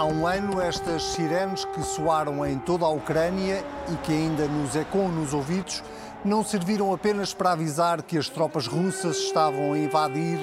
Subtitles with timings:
[0.00, 3.62] Há um ano, estas sirenes que soaram em toda a Ucrânia
[3.92, 5.84] e que ainda nos ecoam nos ouvidos
[6.24, 10.38] não serviram apenas para avisar que as tropas russas estavam a invadir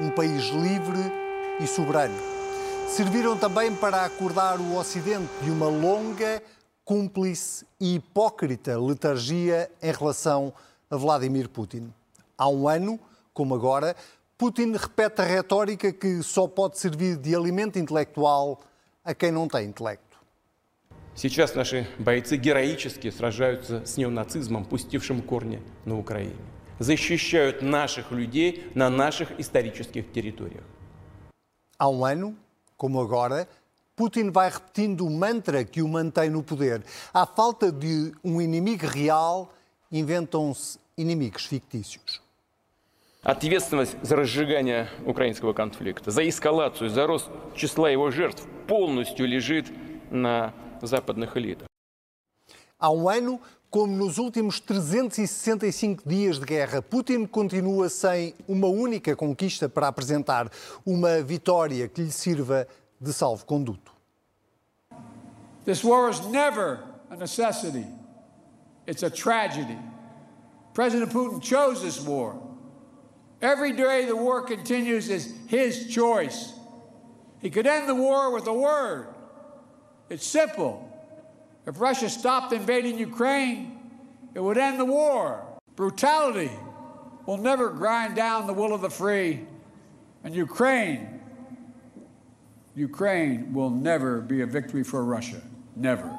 [0.00, 1.12] um país livre
[1.60, 2.16] e soberano.
[2.88, 6.42] Serviram também para acordar o Ocidente de uma longa,
[6.82, 10.54] cúmplice e hipócrita letargia em relação
[10.90, 11.92] a Vladimir Putin.
[12.38, 12.98] Há um ano,
[13.34, 13.94] como agora,
[14.38, 18.58] Putin repete a retórica que só pode servir de alimento intelectual
[19.03, 20.17] a quem não tem intelecto.
[21.15, 26.35] Сейчас наши бойцы героически сражаются с неонацизмом, пустившим корни на Украине.
[26.77, 30.63] Защищают наших людей на наших исторических территориях.
[31.79, 32.35] Há um ano,
[32.75, 33.47] como agora,
[33.95, 36.83] Putin vai repetindo o mantra que o mantém no poder.
[37.11, 39.51] À falta de um inimigo real,
[39.91, 42.20] inventam-se inimigos fictícios.
[43.23, 49.67] Ответственность за разжигание украинского конфликта, за эскалацию, за рост числа его жертв полностью лежит
[50.11, 51.67] на западных элитах.
[52.79, 59.15] Há um ano, como nos últimos 365 dias de guerra, Putin continua sem uma única
[59.15, 60.49] conquista para apresentar,
[60.85, 62.67] uma vitória que lhe sirva
[63.01, 63.91] de salvo-conduto.
[65.65, 66.79] This war is never
[67.09, 67.85] a necessity,
[68.85, 69.77] it's a tragedy.
[70.73, 72.35] President Putin chose this war.
[73.42, 76.52] Every day the war continues is his choice.
[77.40, 79.08] He could end the war with a word.
[80.08, 80.88] It's simple.
[81.66, 83.80] If Russia stopped invading Ukraine,
[84.34, 85.44] it would end the war.
[85.74, 86.52] Brutality
[87.26, 89.40] will never grind down the will of the free.
[90.22, 91.20] And Ukraine,
[92.76, 95.42] Ukraine will never be a victory for Russia.
[95.74, 96.16] Never.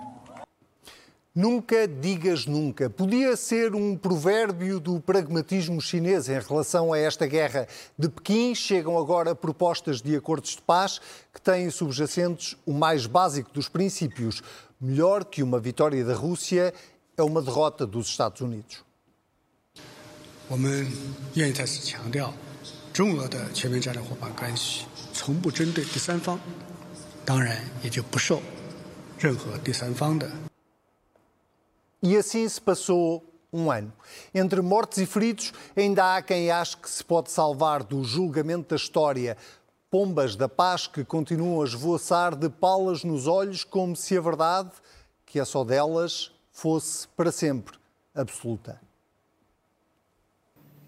[1.35, 2.91] Nunca digas nunca.
[2.91, 7.69] Podia ser um provérbio do pragmatismo chinês em relação a esta guerra.
[7.97, 11.01] De Pequim chegam agora propostas de acordos de paz
[11.33, 14.43] que têm subjacentes o mais básico dos princípios.
[14.81, 16.75] Melhor que uma vitória da Rússia
[17.17, 18.83] é uma derrota dos Estados Unidos.
[20.49, 20.91] 我们
[21.35, 22.33] 愿意再次强调，
[22.93, 26.41] 中俄的全面战略伙伴关系从不针对第三方，
[27.25, 28.41] 当然也就不受
[29.19, 30.29] 任何第三方的
[32.04, 33.94] e assim se passou um ano.
[34.36, 38.76] Entre mortos e feridos, ainda há quem ache que se pode salvar do julgamento da
[38.76, 39.38] história.
[39.90, 44.72] Pombas da paz que continuam a esvoaçar de palas nos olhos, como se a verdade,
[45.26, 47.78] que é só delas, fosse para sempre
[48.14, 48.82] absoluta.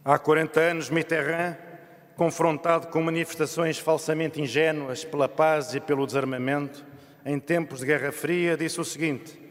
[0.03, 1.55] Há 40 anos, Mitterrand,
[2.17, 6.85] confrontado com manifestações falsamente ingênuas pela paz e pelo desarmamento,
[7.25, 9.44] em tempos de Guerra Fria, disse o seguinte: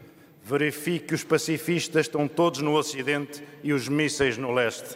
[0.45, 4.95] verifique que os pacifistas estão todos no Ocidente e os mísseis no Leste.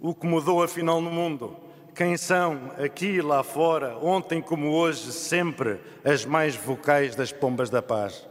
[0.00, 1.56] O que mudou afinal no mundo?
[1.96, 7.70] Quem são, aqui e lá fora, ontem como hoje, sempre as mais vocais das pombas
[7.70, 8.24] da paz?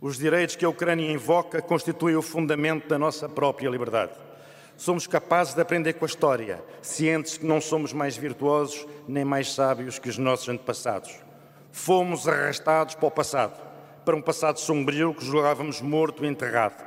[0.00, 4.14] Os direitos que a Ucrânia invoca constituem o fundamento da nossa própria liberdade.
[4.76, 9.54] Somos capazes de aprender com a história, cientes que não somos mais virtuosos nem mais
[9.54, 11.14] sábios que os nossos antepassados.
[11.70, 13.73] Fomos arrastados para o passado,
[14.04, 16.84] para um passado sombrio que julgávamos morto e enterrado.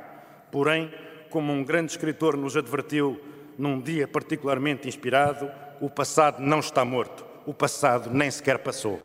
[0.52, 0.92] Porém,
[1.30, 3.20] como um grande escritor nos advertiu
[3.58, 9.00] num dia particularmente inspirado, o passado não está morto, o passado nem sequer passou.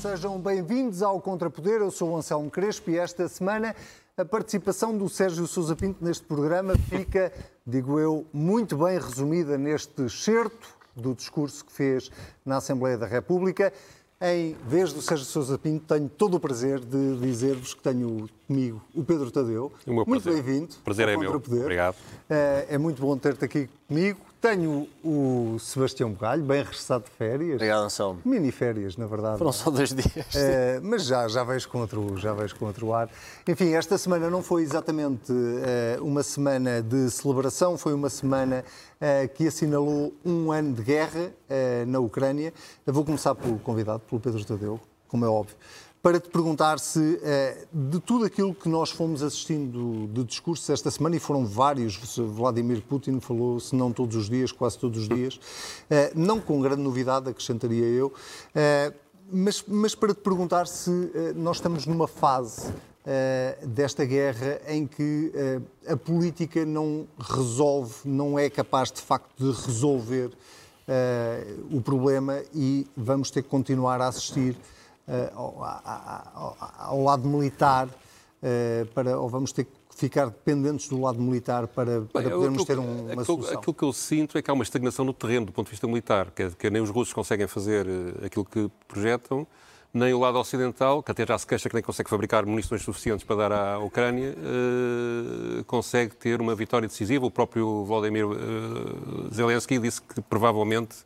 [0.00, 1.80] Sejam bem-vindos ao Contrapoder.
[1.80, 3.74] Eu sou o Anselmo Crespo e esta semana
[4.16, 7.32] a participação do Sérgio Sousa Pinto neste programa fica,
[7.66, 12.10] digo eu, muito bem resumida neste excerto do discurso que fez
[12.44, 13.72] na Assembleia da República.
[14.18, 18.82] Em vez do Sérgio Sousa Pinto, tenho todo o prazer de dizer-vos que tenho comigo
[18.94, 19.70] o Pedro Tadeu.
[19.86, 20.42] O meu muito prazer.
[20.42, 20.74] bem-vindo.
[20.82, 21.32] Prazer ao é meu.
[21.32, 21.60] Contrapoder.
[21.62, 21.96] Obrigado.
[22.30, 24.18] Eh, É muito bom ter-te aqui comigo.
[24.40, 27.54] Tenho o Sebastião Bugalho, bem regressado de férias.
[27.54, 28.20] Obrigado, Anselmo.
[28.24, 29.38] Mini-férias, na verdade.
[29.38, 30.36] Foram só dois dias.
[30.36, 33.08] Eh, mas já, já vejo com outro, já vejo com outro ar.
[33.48, 38.64] Enfim, esta semana não foi exatamente eh, uma semana de celebração, foi uma semana
[39.00, 41.32] eh, que assinalou um ano de guerra
[41.86, 42.52] na Ucrânia.
[42.86, 45.56] Eu vou começar pelo convidado, pelo Pedro Tadeu, como é óbvio,
[46.06, 50.88] para te perguntar se eh, de tudo aquilo que nós fomos assistindo de discursos esta
[50.88, 55.08] semana, e foram vários, Vladimir Putin falou, se não todos os dias, quase todos os
[55.08, 55.40] dias,
[55.90, 58.14] eh, não com grande novidade, acrescentaria eu,
[58.54, 58.92] eh,
[59.32, 62.72] mas, mas para te perguntar se nós estamos numa fase
[63.66, 65.32] desta guerra em que
[65.88, 70.30] a política não resolve, não é capaz de facto de resolver
[71.72, 74.56] o problema e vamos ter que continuar a assistir
[75.34, 76.56] ao, a- a- ao-
[76.90, 77.88] ao lado militar
[78.42, 82.62] eh, para, ou vamos ter que ficar dependentes do lado militar para, para Bem, podermos
[82.62, 83.58] aquilo- ter um- uma aquilo, solução?
[83.58, 85.86] Aquilo que eu sinto é que há uma estagnação no terreno do ponto de vista
[85.86, 89.46] militar, que, que nem os russos conseguem fazer eh, aquilo que projetam,
[89.94, 93.24] nem o lado ocidental, que até já se queixa que nem consegue fabricar munições suficientes
[93.24, 97.24] para dar à Ucrânia, eh, consegue ter uma vitória decisiva.
[97.24, 100.96] O próprio Vladimir eh, Zelensky disse que provavelmente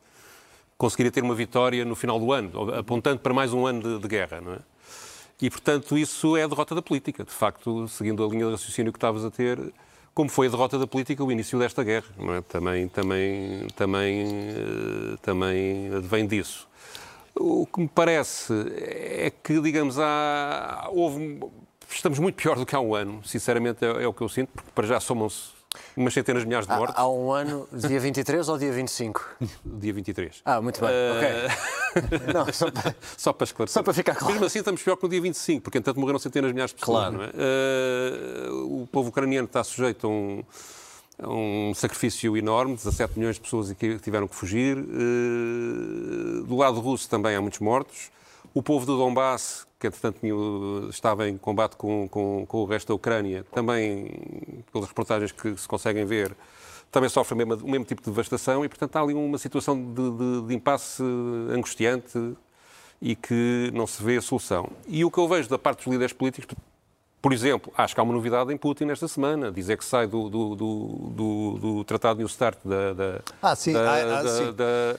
[0.80, 4.08] conseguiria ter uma vitória no final do ano, apontando para mais um ano de, de
[4.08, 4.58] guerra, não é?
[5.40, 7.22] E, portanto, isso é a derrota da política.
[7.22, 9.58] De facto, seguindo a linha de raciocínio que estavas a ter,
[10.14, 12.40] como foi a derrota da política o início desta guerra, não é?
[12.40, 16.66] Também, também, também, eh, também advém disso.
[17.34, 21.40] O que me parece é que, digamos, há, houve,
[21.90, 24.50] estamos muito pior do que há um ano, sinceramente é, é o que eu sinto,
[24.54, 25.59] porque para já somam-se
[25.96, 29.36] umas centenas de milhares de mortos, Há, há um ano, dia 23 ou dia 25?
[29.64, 30.42] dia 23.
[30.44, 31.48] Ah, muito bem, Eh,
[31.96, 32.10] ok.
[32.34, 32.96] Não, só para...
[33.16, 33.74] Só para esclarecer.
[33.74, 34.32] Só para ficar claro.
[34.32, 36.80] Mesmo assim, estamos pior que no dia 25, porque, entanto, morreram centenas de milhares de
[36.80, 37.08] pessoas.
[37.14, 37.24] Claro.
[37.24, 37.30] É?
[37.34, 40.44] Eh, o povo ucraniano está sujeito a um,
[41.22, 44.76] um sacrifício enorme, 17 milhões de pessoas que tiveram que fugir.
[44.78, 48.10] Eh, do lado russo também há muitos mortos.
[48.54, 50.18] O povo do Donbass, que entretanto
[50.90, 55.66] estava em combate com, com, com o resto da Ucrânia, também, pelas reportagens que se
[55.66, 56.36] conseguem ver,
[56.92, 59.74] também sofre o mesmo, o mesmo tipo de devastação e, portanto, há ali uma situação
[59.94, 61.02] de, de, de impasse
[61.50, 62.34] angustiante
[63.00, 64.68] e que não se vê solução.
[64.86, 66.54] E o que eu vejo da parte dos líderes políticos,
[67.22, 70.28] por exemplo, acho que há uma novidade em Putin esta semana, dizer que sai do,
[70.28, 73.72] do, do, do, do Tratado New Start da, da, Ah, sim.
[73.72, 74.52] da, Ah, ah, sim.
[74.52, 74.96] da-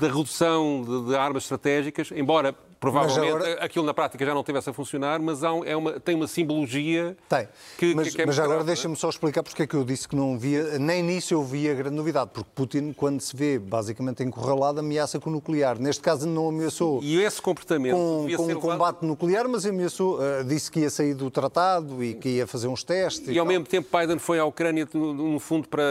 [0.00, 4.70] da redução de, de armas estratégicas, embora provavelmente agora- aquilo na prática já não tivesse
[4.70, 7.46] a funcionar, mas um- é uma, tem uma simbologia Tem.
[7.76, 10.16] que, mas que é mas agora deixa-me só explicar porque é que eu disse que
[10.16, 14.80] não via, nem nisso eu via grande novidade, porque Putin, quando se vê basicamente encurralado,
[14.80, 15.78] ameaça com o nuclear.
[15.78, 20.42] Neste caso não ameaçou E esse comportamento com, com um combate nuclear, mas ameaçou, eh,
[20.44, 23.28] disse que ia sair do tratado e que ia fazer uns testes.
[23.28, 23.46] E ao tal.
[23.52, 25.82] mesmo tempo Biden foi à Ucrânia, no, no fundo, para.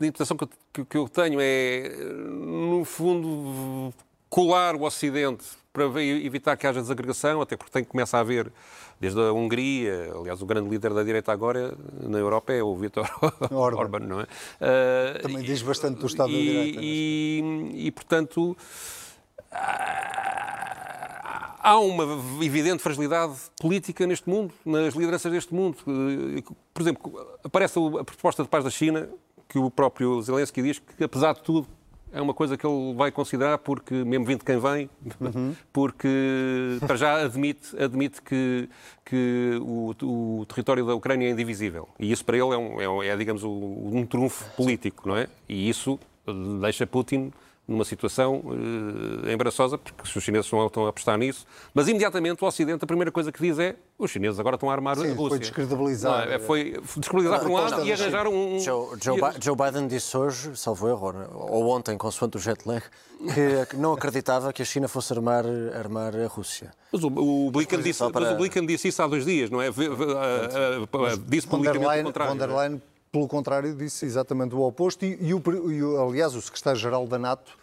[0.00, 3.92] A interpretação que, eu- que- que eu tenho é, no fundo,
[4.30, 5.44] colar o Ocidente
[5.86, 8.50] para evitar que haja desagregação, até porque tem que começar a haver,
[9.00, 13.08] desde a Hungria, aliás, o grande líder da direita agora na Europa é o Vítor
[13.52, 13.76] Orban.
[13.78, 14.26] Orban, não é?
[14.60, 18.56] Ah, Também e- diz bastante do Estado da e- direita, E, e, portanto,
[21.62, 22.04] há uma
[22.44, 25.76] evidente fragilidade política neste mundo, nas lideranças deste mundo.
[26.74, 29.08] Por exemplo, aparece a proposta de paz da China,
[29.48, 31.66] que o próprio Zelensky diz que, apesar de tudo,
[32.12, 34.90] é uma coisa que ele vai considerar, porque, mesmo vindo de quem vem,
[35.72, 38.68] porque para já admite, admite que,
[39.04, 41.88] que o, o território da Ucrânia é indivisível.
[41.98, 45.28] E isso para ele é, um, é é, digamos, um, um trunfo político, não é?
[45.48, 45.98] E isso
[46.60, 47.32] deixa Putin
[47.68, 48.42] numa situação
[49.26, 52.86] eh, embaraçosa, porque os chineses não estão a apostar nisso, mas imediatamente o Ocidente, a
[52.86, 55.38] primeira coisa que diz é os chineses agora estão a armar Sim, a foi Rússia.
[55.40, 56.26] descredibilizar.
[56.26, 56.38] Não é?
[56.38, 58.58] Foi descredibilizar por um lado e arranjar um...
[58.58, 62.82] Joe, Joe, e- Joe Biden disse hoje, salvo erro, ou ontem, consoante o jet lag,
[63.68, 65.44] que não acreditava que a China fosse armar,
[65.78, 66.70] armar a Rússia.
[66.90, 69.60] Mas o, o Blinken disse, para- mas o Blinken disse isso há dois dias, não
[69.60, 69.68] é?
[69.68, 72.32] Ah, ah, ah, Disse publicamente o contrário.
[72.32, 72.68] von der não é?
[72.68, 75.04] Leyen, pelo contrário, disse exatamente o oposto.
[75.04, 77.56] E, e o, e aliás, o secretário-geral da NATO,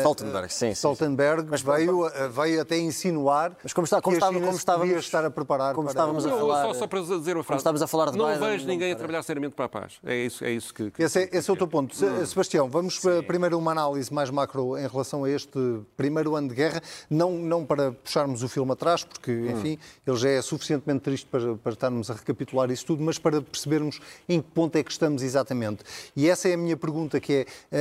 [0.00, 0.72] Stoltenberg, sim, sim, sim.
[0.74, 4.96] Stoltenberg, veio, eh, veio até insinuar Mas como está- como que estava- a como estávamos-
[5.04, 5.92] estar a preparar como para...
[5.92, 7.60] estávamos a Não, falar- só, só para dizer uma frase.
[7.60, 8.98] estamos a falar de não Biden, vejo não ninguém a parece.
[8.98, 9.94] trabalhar seriamente para a paz.
[10.04, 10.90] É isso, é isso que...
[10.90, 11.94] que- Esse é, esse é o teu ponto.
[11.96, 15.58] Se- Sebastião, vamos para primeiro uma análise mais macro em relação a este
[15.96, 20.28] primeiro ano de guerra, não, não para puxarmos o filme atrás, porque, enfim, ele já
[20.30, 24.48] é suficientemente triste para, para estarmos a recapitular isso tudo, mas para percebermos em que
[24.50, 25.82] ponto é que estamos exatamente.
[26.14, 27.78] E essa é a minha pergunta, que é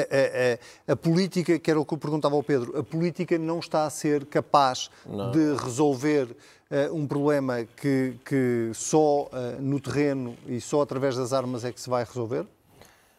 [0.89, 3.59] a, a- a- a política, que era o eu perguntava ao Pedro, a política não
[3.59, 4.89] está a ser capaz
[5.31, 6.35] de resolver
[6.71, 11.71] eh, um problema que, que só eh, no terreno e só através das armas é
[11.73, 12.47] que se vai resolver?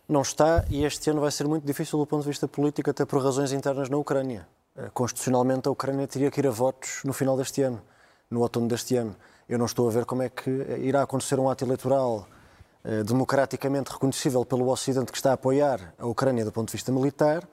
[0.09, 3.05] Não está, e este ano vai ser muito difícil do ponto de vista político, até
[3.05, 4.49] por razões internas na Ucrânia.
[4.75, 7.83] Eh, Constitucionalmente, a Ucrânia teria que ir a votos no final deste ano,
[8.31, 9.15] no outono deste ano.
[9.47, 10.51] Eu não estou a ver como é que
[10.81, 12.27] irá acontecer um ato eleitoral
[13.05, 17.47] democraticamente reconhecível pelo Ocidente que está a apoiar a Ucrânia do ponto de vista militar,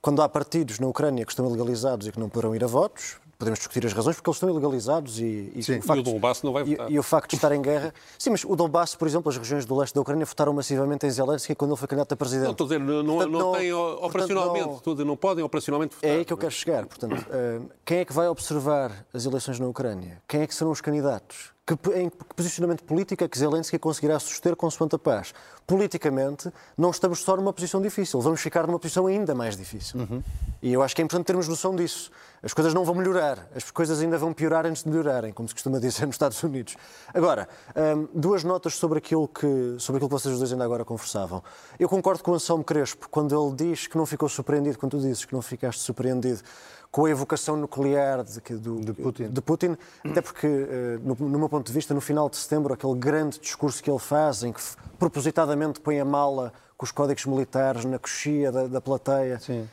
[0.00, 3.16] quando há partidos na Ucrânia que estão ilegalizados e que não poderão ir a votos.
[3.38, 5.78] Podemos discutir as razões porque eles estão ilegalizados e, e, Sim.
[5.78, 6.90] o, facto, E o Donbass não vai e- votar.
[6.90, 7.94] e o facto de estar em guerra.
[8.18, 11.10] Sim, mas o Donbass, por exemplo, as regiões do leste da Ucrânia votaram massivamente em
[11.10, 12.46] Zelensky quando ele foi candidato a presidente.
[12.46, 15.04] Não, estou a dizer, não, não, Portanto, não não- têm portanto, operacionalmente, não- a dizer,
[15.04, 16.10] não podem operacionalmente votar.
[16.10, 16.84] É aí que eu quero chegar.
[16.86, 20.20] Portanto, eh, quem é que vai observar as eleições na Ucrânia?
[20.26, 21.52] Quem é que serão os candidatos?
[21.68, 25.34] Que, em que posicionamento político é que Zelensky conseguirá suster consoante a paz?
[25.66, 30.00] Politicamente, não estamos só numa posição difícil, vamos ficar numa posição ainda mais difícil.
[30.00, 30.22] Uhum.
[30.60, 32.10] E eu acho que é importante termos noção disso.
[32.42, 35.54] As coisas não vão melhorar, as coisas ainda vão piorar antes de melhorarem, como se
[35.54, 36.76] costuma dizer nos Estados Unidos.
[37.12, 37.48] Agora,
[37.96, 41.42] hum, duas notas sobre aquilo, que, sobre aquilo que vocês dois ainda agora conversavam.
[41.78, 45.00] Eu concordo com o Anselmo Crespo quando ele diz que não ficou surpreendido, quando tu
[45.00, 46.42] dizes que não ficaste surpreendido
[46.90, 51.38] com a evocação nuclear de, do, de Putin, de Putin até porque, eh, no, no,
[51.38, 54.52] meu ponto de vista, no final de setembro, aquele grande discurso que ele faz, em
[54.52, 54.60] que
[54.98, 59.68] propositadamente põe a mala com os códigos militares na coxia da, da plateia, uh,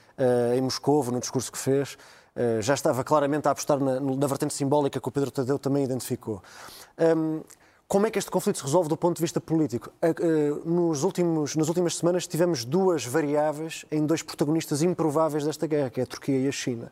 [0.56, 1.98] em Moscou, no discurso que fez,
[2.36, 5.84] uh, já estava claramente a apostar na, na, vertente simbólica que o Pedro Tadeu também
[5.84, 6.42] identificou.
[6.98, 7.42] Um,
[7.88, 9.92] como é que este conflito se resolve do ponto de vista político?
[10.66, 16.00] Nos últimos, nas últimas semanas tivemos duas variáveis em dois protagonistas improváveis desta guerra, que
[16.00, 16.92] é a Turquia e a China.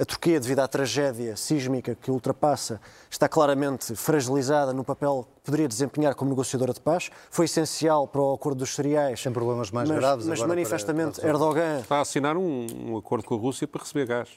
[0.00, 5.66] A Turquia, devido à tragédia sísmica que ultrapassa, está claramente fragilizada no papel que poderia
[5.66, 7.10] desempenhar como negociadora de paz.
[7.28, 9.20] Foi essencial para o acordo dos cereais.
[9.20, 10.26] Tem problemas mais mas, graves.
[10.26, 11.80] Mas manifestamente para, Erdogan.
[11.80, 14.28] Está a assinar um, um acordo com a Rússia para receber gás.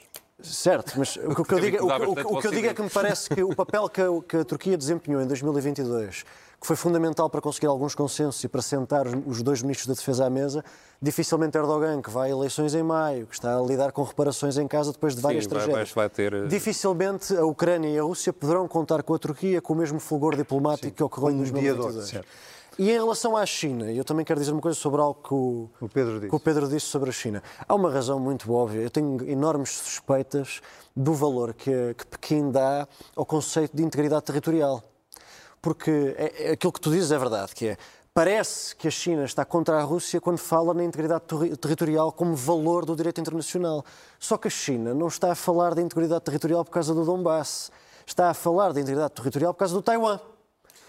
[0.42, 2.90] Certo, mas o que, eu digo, o, o, o que eu digo é que me
[2.90, 6.24] parece que o papel que a, que a Turquia desempenhou em 2022
[6.62, 10.26] que foi fundamental para conseguir alguns consensos e para sentar os dois ministros da Defesa
[10.26, 10.64] à mesa,
[11.02, 14.68] dificilmente Erdogan, que vai a eleições em maio, que está a lidar com reparações em
[14.68, 15.90] casa depois de várias Sim, tragédias.
[15.90, 16.32] Vai, vai ter...
[16.32, 19.98] Eh, dificilmente a Ucrânia e a Rússia poderão contar com a Turquia com o mesmo
[19.98, 22.20] fulgor diplomático Sim, que ocorreu em 2022.
[22.78, 25.68] E em relação à China, eu também quero dizer uma coisa sobre algo que o,
[25.80, 27.42] o, Pedro que o, Pedro disse sobre a China.
[27.68, 28.82] Há uma razão muito óbvia.
[28.82, 30.60] Eu tenho enormes suspeitas
[30.94, 34.80] do valor que, que Pequim dá ao conceito de integridade territorial
[35.62, 37.76] porque é, é, aquilo que tu dizes é verdade, que é
[38.14, 41.24] Parece que a China está contra a Rússia quando fala na integridade
[41.58, 43.82] territorial como valor do direito internacional.
[44.18, 47.72] Só que a China não está a falar da integridade territorial por causa do Donbass.
[48.06, 50.20] Está a falar da integridade territorial por causa do Taiwan.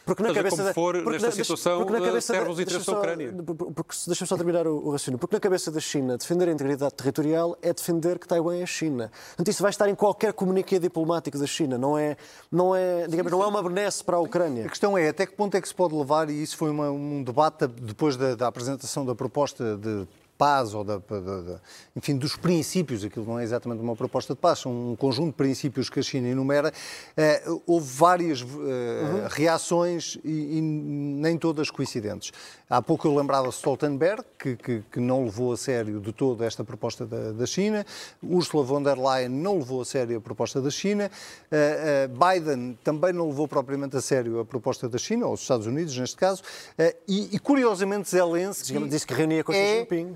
[0.05, 2.85] Porque na cabeça como for, porque nesta na, situação, porque na cabeça serve os interesses
[2.85, 3.33] da Ucrânia.
[3.73, 5.17] Porque, deixa-me só terminar o, o raciocínio.
[5.17, 8.65] Porque na cabeça da China, defender a integridade territorial é defender que Taiwan é a
[8.65, 9.11] China.
[9.27, 11.77] Portanto, isso vai estar em qualquer comuniqué diplomático da China.
[11.77, 12.17] Não é,
[12.51, 14.65] não é, digamos, não é uma benesse para a Ucrânia.
[14.65, 16.91] A questão é até que ponto é que se pode levar, e isso foi uma,
[16.91, 20.05] um debate depois da, da apresentação da proposta de
[20.43, 21.61] paz ou da, da, da,
[21.95, 25.37] enfim, dos princípios, aquilo não é exatamente uma proposta de paz, são um conjunto de
[25.37, 26.73] princípios que a China enumera,
[27.15, 29.27] eh, houve várias eh, uhum.
[29.29, 32.33] reações e, e, nem todas coincidentes.
[32.69, 36.61] Há pouco eu lembrava Stoltenberg, que, que, que, não levou a sério de todo esta
[36.65, 37.85] proposta da, da, China,
[38.21, 42.77] Ursula von der Leyen não levou a sério a proposta da China, uh, uh, Biden
[42.83, 46.17] também não levou propriamente a sério a proposta da China, ou os Estados Unidos neste
[46.17, 48.77] caso, uh, e, e, curiosamente Zelensky...
[48.89, 50.13] Disse que reunia com é, Xi Jinping.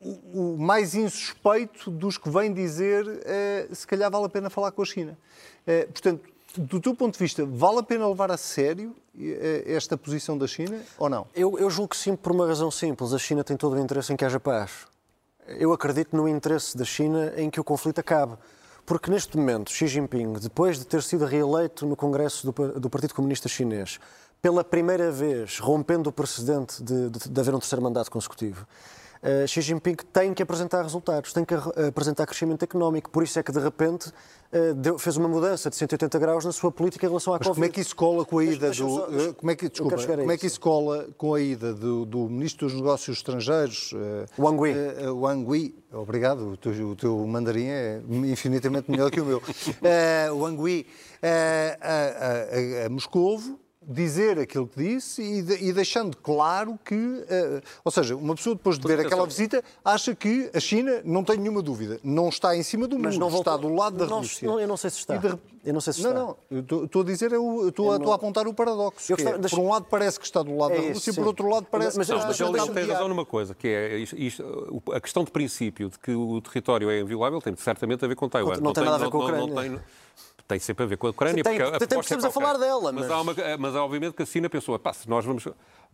[0.00, 3.04] O, o mais insuspeito dos que vêm dizer
[3.72, 5.18] se calhar vale a pena falar com a China.
[5.92, 6.22] portanto,
[6.56, 8.94] do teu ponto de vista, vale a pena levar a sério
[9.66, 11.26] esta posição da China ou não?
[11.34, 13.12] Eu, eu julgo que sim, por uma razão simples.
[13.12, 14.86] A China tem todo o interesse em que haja paz.
[15.46, 18.36] Eu acredito no interesse da China em que o conflito acabe.
[18.84, 23.14] Porque neste momento, Xi Jinping, depois de ter sido reeleito no Congresso do, do Partido
[23.14, 24.00] Comunista Chinês,
[24.40, 28.66] pela primeira vez rompendo o precedente de, de, de haver um terceiro mandato consecutivo,
[29.22, 33.10] uh, Xi Jinping tem que apresentar resultados, tem que apresentar crescimento económico.
[33.10, 36.52] Por isso é que, de repente, uh, deu, fez uma mudança de 180 graus na
[36.52, 37.56] sua política em relação à Mas Covid.
[37.56, 38.74] como é que isso cola com a ida do...
[38.74, 42.04] Só, eh, como é que, desculpa, como é que isso cola com a ida do,
[42.04, 43.92] do Ministro dos Negócios Estrangeiros...
[43.92, 44.74] Uh, Wang Yi.
[45.08, 45.74] Uh, Wang Yi.
[45.92, 49.42] Obrigado, o teu, o teu mandarim é infinitamente melhor que o meu.
[50.38, 50.86] Wang
[51.22, 56.94] a, a, a, a Moscovo dizer aquilo que disse e, de, e deixando claro que,
[56.94, 61.24] uh, ou seja, uma pessoa depois de ver aquela visita acha que a China, não
[61.24, 64.46] tem nenhuma dúvida, não está em cima do mundo, está do lado da não, Rússia.
[64.46, 65.16] Não, eu não sei se está.
[65.16, 65.38] De...
[65.64, 66.12] Eu não sei se está.
[66.12, 68.12] Não, não, estou a dizer, eu estou, a, não...
[68.12, 69.12] a apontar o paradoxo.
[69.14, 69.56] É, deixa...
[69.56, 71.66] Por um lado parece que está do lado é da Rússia, e por outro lado
[71.70, 72.26] parece mas, que está...
[72.26, 75.98] Mas, ele tem razão numa coisa, que é isto, isto, a questão de princípio de
[75.98, 78.56] que o território é inviolável tem certamente a ver com Taiwan.
[78.56, 79.82] Não, não tem nada a ver com a Ucrânia
[80.48, 81.44] tem sempre a ver com a Ucrânia.
[81.44, 82.90] Tem, porque a, a, a, a falar dela.
[82.90, 85.46] Mas, mas, há uma, mas obviamente que a China pensou, pá, se nós vamos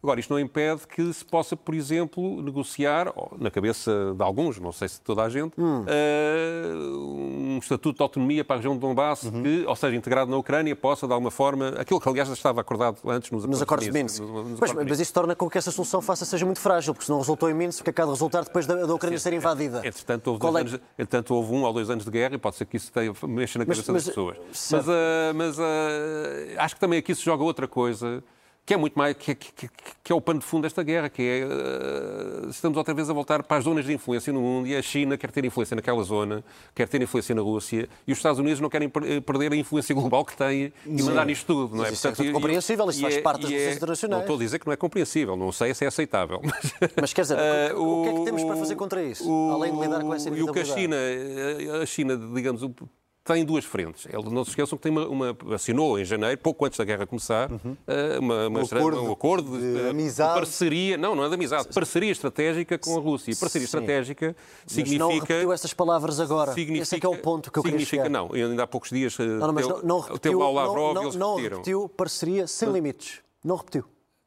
[0.05, 4.71] Agora, isto não impede que se possa, por exemplo, negociar, na cabeça de alguns, não
[4.71, 5.81] sei se toda a gente, hum.
[5.81, 9.43] uh, um estatuto de autonomia para a região de Donbass, uhum.
[9.43, 12.99] que, ou seja, integrado na Ucrânia, possa, de alguma forma, aquilo que, aliás, estava acordado
[13.07, 14.23] antes nos, nos acordos de Minsk.
[14.61, 17.17] Mas, mas, isso torna com que essa solução faça seja muito frágil, porque se não
[17.17, 19.79] resultou em Minsk, o que acaba de resultar depois da, da Ucrânia ser invadida?
[19.79, 20.61] Entretanto houve, é?
[20.61, 23.11] anos, entretanto, houve um ou dois anos de guerra e pode ser que isso tenha,
[23.27, 24.37] mexa na cabeça mas, das pessoas.
[24.71, 24.91] Mas, uh,
[25.35, 25.63] mas uh,
[26.59, 28.23] acho que também aqui se joga outra coisa
[28.67, 29.53] que é muito mais que, é- que-
[30.03, 33.13] que- é o pano de fundo desta guerra, que é eh, estamos outra vez a
[33.13, 36.03] voltar para as zonas de influência no mundo e a China quer ter influência naquela
[36.03, 36.43] zona,
[36.75, 39.95] quer ter influência na Rússia e os Estados Unidos não querem eh, perder a influência
[39.95, 41.89] global que têm e mandar nisto tudo, não é?
[41.91, 44.17] Mas isso é compreensível, isso faz é- parte das é- internacionais.
[44.19, 46.41] Não estou a dizer que não é compreensível, não sei se é aceitável.
[47.01, 49.29] Mas quer dizer, Eh, o, o que é que temos para fazer contra isso?
[49.31, 50.65] o- além de lidar com essa E o que a?
[50.65, 52.63] China, eh, a China, digamos,
[53.25, 54.07] tem duas frentes.
[54.13, 57.07] Eles não se esqueçam que tem uma, uma- assinou em janeiro, pouco antes da guerra
[57.07, 57.51] começar,
[57.87, 60.35] eh, uma, uma Um acordo um acordo de eh, amizade.
[60.35, 63.33] parceria, não, não é de amizade, parceria estratégica com a Rússia.
[63.33, 63.77] E parceria Sim.
[63.79, 66.53] estratégica Mas não significa repetiu essas palavras agora.
[66.53, 68.11] significa, Esse é que é o ponto que eu queria significa, chegar.
[68.11, 70.95] não, ainda há poucos dias eh, Não, não, mas teve- não, não repetiu, o Lavrov
[70.95, 73.21] não, não, não repetiu parceria sem limites.
[73.43, 73.85] Não repetiu.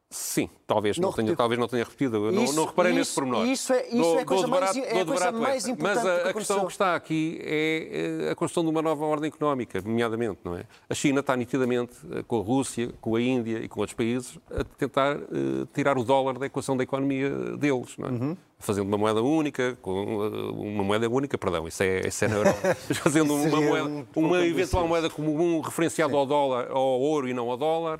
[0.09, 2.27] Sim, talvez não, Não tenha, talvez não tenha repetido.
[2.27, 3.45] Eu não, Isso- não reparei isso- nesse pormenor.
[3.45, 5.37] isso é- isso Dou- é a coisa dou de mais- barato- é a coisa barato
[5.37, 6.33] mais importante Mas que a, a aconteceu.
[6.33, 10.55] questão que está aqui é eh, a construção de uma nova ordem económica, nomeadamente, não
[10.55, 10.63] é?
[10.89, 14.39] A China está nitidamente eh, com a Rússia, com a Índia e com outros países
[14.49, 18.11] a tentar eh, tirar o dólar da equação da economia deles, não é?
[18.11, 18.37] Uhum.
[18.59, 22.35] Fazendo uma moeda única, com eh, uma moeda única, perdão, isso é, isso é na
[22.37, 27.27] Europa, mas fazendo uma, moeda, um uma eventual moeda comum referenciada ao dólar, ao ouro
[27.27, 27.99] e não ao dólar.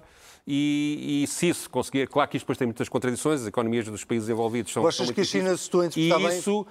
[0.50, 4.06] E, e se isso conseguir, claro que isto depois tem muitas contradições, as economias dos
[4.06, 4.88] países envolvidos são.
[4.88, 6.66] Achas que a China se estou a interpretar E bem, isso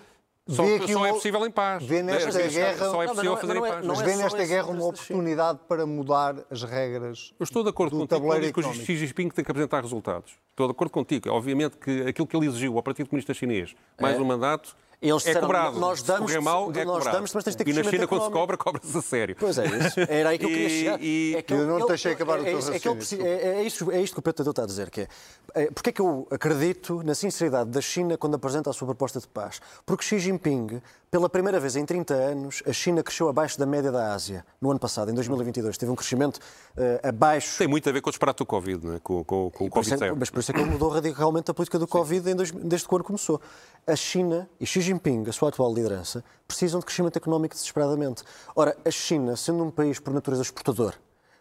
[0.48, 1.84] só, vê aqui só é possível em paz.
[1.84, 3.86] vê nesta guerra- Só é mas possível não é- fazer não em é- paz.
[3.86, 7.68] não Mas é vê nesta guerra uma oportunidade para mudar as regras Eu estou de
[7.68, 8.84] acordo do contigo tabuleiro quando que o.
[8.86, 10.32] Xi Jinping tem que apresentar resultados.
[10.50, 11.28] Estou de acordo contigo.
[11.30, 15.28] Obviamente que aquilo que ele exigiu ao Partido Comunista Chinês, mais um mandato, Eles é
[15.28, 15.78] disseram, cobrado.
[15.78, 17.14] nós Se damos- correr mal, é nós cobrado.
[17.16, 19.36] damos, mas tens de ter E na China, quando se cobra, cobra-se a sério.
[19.38, 20.00] Pois é, isso.
[20.08, 21.02] Era aí que eu queria E- chegar.
[21.02, 23.58] e- é que Eu não deixei acabar o é, teu isso- é raciocínio, preci- é,
[23.58, 25.08] é isto, é isto que o Pedro está a dizer, que é,
[25.54, 29.20] é, porque é que eu acredito na sinceridade da China quando apresenta a sua proposta
[29.20, 29.60] de paz?
[29.84, 33.90] Porque Xi Jinping, pela primeira vez em 30 anos, a China cresceu abaixo da média
[33.92, 34.44] da Ásia.
[34.60, 36.40] No ano passado, em 2022, teve um crescimento
[36.76, 38.98] eh, abaixo Tem muito a ver com o disparate do Covid, não é?
[38.98, 40.16] com, com, com o por isso é- Covid-19.
[40.18, 42.92] mas por isso é que ele mudou radicalmente a política do Covid dois- desde que
[42.92, 43.40] o ano começou.
[43.86, 48.22] A China e Xi Jinping, a sua atual liderança, precisam de crescimento económico desesperadamente.
[48.54, 50.94] Ora, a China, sendo um país por natureza exportador,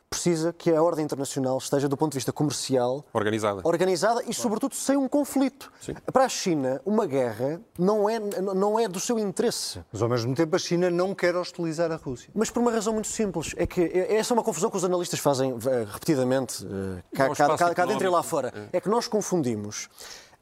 [0.10, 3.62] precisa que a ordem internacional esteja, do ponto de vista comercial, Organizada.
[3.64, 5.72] organizada e, sobretudo, sem um conflito.
[6.12, 9.80] Para a China, uma guerra não é, não é do seu interesse.
[9.92, 12.30] Mas ao mesmo tempo a China não quer hostilizar a Rússia.
[12.34, 13.54] Mas por uma razão muito simples.
[13.58, 17.58] É que essa é uma confusão que os analistas fazem eh, repetidamente, eh, cá, espaço
[17.58, 18.54] cá- cá dentro e lá fora.
[18.72, 19.90] É que nós confundimos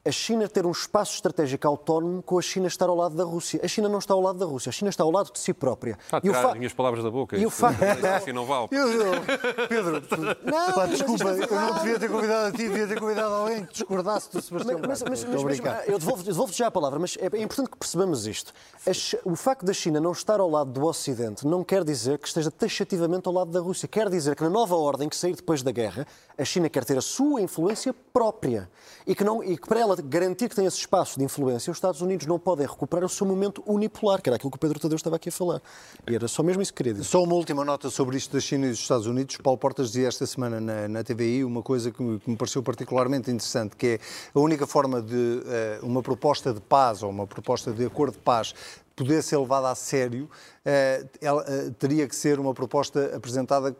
[0.06, 3.58] a China ter um espaço estratégico autónomo com a China estar ao lado da Rússia.
[3.64, 5.54] A China não está ao lado da Rússia, a China está ao lado de si
[5.54, 5.98] própria.
[6.04, 7.36] Está a E o tirar fa- as minhas palavras da boca.
[7.38, 8.68] E o facto- Assim não vale.
[8.72, 9.22] Eu, eu-
[9.68, 10.02] Pedro,
[10.44, 13.64] Não, pá, desculpa, é eu não devia ter convidado a ti, devia ter convidado alguém
[13.64, 16.98] que discordasse do Sebastião Mas, mas, mas, mas- mas, eu devolvo- devolvo-te já a palavra,
[16.98, 18.52] mas é é importante que percebamos isto.
[18.86, 18.92] A
[19.28, 22.50] o facto da China não estar ao lado do Ocidente não quer dizer que esteja
[22.50, 23.88] taxativamente ao lado da Rússia.
[23.88, 26.06] Quer dizer que na nova ordem que sair depois da guerra,
[26.38, 28.68] a China quer ter a sua influência própria.
[29.06, 31.76] E que, não, e que para ela garantir que tem esse espaço de influência, os
[31.76, 34.78] Estados Unidos não podem recuperar o seu momento unipolar, que era aquilo que o Pedro
[34.78, 35.62] Tadeu estava aqui a falar.
[36.08, 37.04] E era só mesmo isso que queria dizer.
[37.04, 39.36] Só uma última nota sobre isto da China e dos Estados Unidos.
[39.36, 42.62] Paulo Portas dizia esta semana na, na TVI uma coisa que me, que me pareceu
[42.62, 43.98] particularmente interessante, que é
[44.34, 48.20] a única forma de eh, uma proposta de paz ou uma proposta de acordo de
[48.20, 48.54] paz
[48.96, 50.30] poder ser levada a sério,
[50.64, 53.76] eh, ela, eh, teria que ser uma proposta apresentada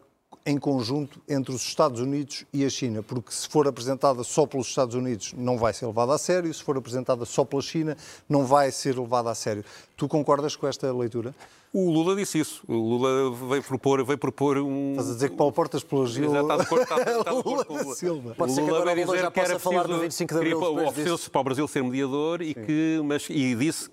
[0.46, 4.66] em conjunto entre os Estados Unidos e a China, porque se for apresentada só pelos
[4.68, 7.96] Estados Unidos não vai ser levada a sério, se for apresentada só pela China
[8.28, 9.64] não vai ser levada a sério.
[9.96, 11.35] Tu concordas com esta leitura?
[11.72, 12.62] O Lula disse isso.
[12.68, 14.90] O Lula veio propor, veio propor um.
[14.92, 16.87] Estás a dizer que Paulo Portas elogiou Já está de acordo,
[17.42, 17.94] com o Lula.
[17.96, 18.35] Silva.
[18.37, 20.61] Pode ser que Lula agora Lula dizer já possa falar no preciso- 25 de Abril
[20.88, 23.90] Ofereceu-se para o Brasil ser mediador e, que, mas, e disse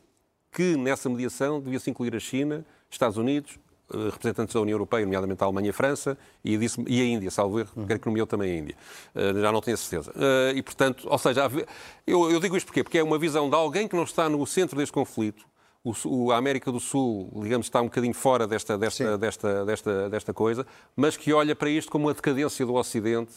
[0.52, 3.58] que nessa mediação devia-se incluir a China, Estados Unidos,
[4.12, 7.30] representantes da União Europeia, nomeadamente a Alemanha e a França, e, disse, e a Índia,
[7.32, 7.86] salvo erro, Uhum.
[7.88, 8.76] que nomeou também a Índia.
[9.16, 10.12] Eh, já não tenho a certeza.
[10.16, 11.50] Eh, e, portanto, ou seja,
[12.08, 12.84] eu, eu digo isto porquê?
[12.84, 15.46] Porque é uma visão de alguém que não está no centro deste conflito,
[16.06, 19.18] o a América do Sul, digamos, está um bocadinho fora desta, desta, Sim.
[19.20, 23.32] desta, desta, desta coisa, mas que olha para isto como uma decadência do Ocidente.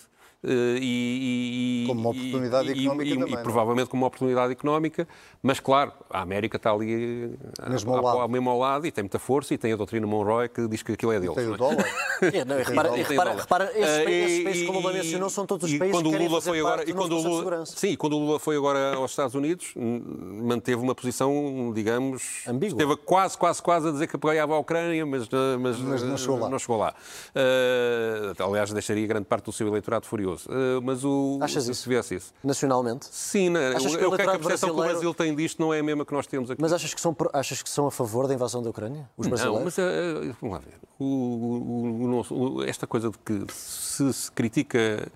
[0.46, 3.42] Eh, E, e- Como uma e- oportunidade e- económica e- e também, não é?
[3.42, 5.06] provavelmente como uma oportunidade económica,
[5.42, 8.28] mas claro, a América está ali eh, Mesmo ao a- a- lado.
[8.32, 10.92] mesmo ao lado e tem muita força e tem a doutrina Monroe que diz que
[10.92, 11.34] aquilo é deles.
[11.34, 11.56] Tem o é?
[11.56, 11.76] dólar.
[12.24, 13.70] É, não, e repara, e dólar.
[13.74, 15.96] esses, Eh, esses e- países, como o Lula e- mencionou, são todos os e países
[15.96, 17.76] quando que o querem Lula fazer foi parte agora e quando o Lula, segurança.
[17.76, 22.80] sim, quando o Lula foi agora aos Estados Unidos, manteve uma posição, digamos, Ambígua.
[22.80, 25.28] esteve quase, quase, quase a dizer que apoiava a Ucrânia, mas,
[25.60, 26.48] mas, Mas não chegou lá.
[26.48, 26.94] Não chegou lá.
[27.34, 30.33] Eh, aliás, deixaria grande parte do seu eleitorado furioso.
[30.48, 31.82] Eh, mas o Achas se isso?
[31.84, 32.32] tivesse isso.
[32.42, 33.06] Nacionalmente?
[33.10, 33.68] Sim, né?
[33.76, 35.80] Achas eu, que o que a percepção que o brasileiro- Brasil tem disto não é
[35.80, 36.60] a mesma que nós temos aqui.
[36.60, 39.08] Mas achas que, são, achas que são a favor da invasão da Ucrânia?
[39.16, 39.64] Os Não, brasileiros?
[39.64, 40.74] mas eh, vamos lá ver.
[40.98, 45.06] O- o- esta coisa de que se, se critica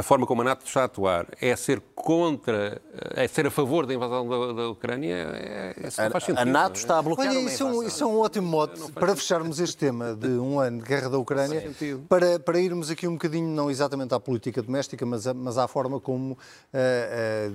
[0.00, 2.80] a forma como a NATO está a atuar é ser contra,
[3.14, 6.40] é ser a favor da invasão da, da Ucrânia, é, isso não faz sentido.
[6.40, 6.78] A NATO é?
[6.78, 9.60] está a bloquear Olha, uma isso é, um, isso é um ótimo mote para fecharmos
[9.60, 11.70] este tema de um ano de guerra da Ucrânia,
[12.08, 15.68] para, para irmos aqui um bocadinho, não exatamente à política doméstica, mas, a- mas à
[15.68, 16.36] forma como,
[16.72, 17.50] eh, eh,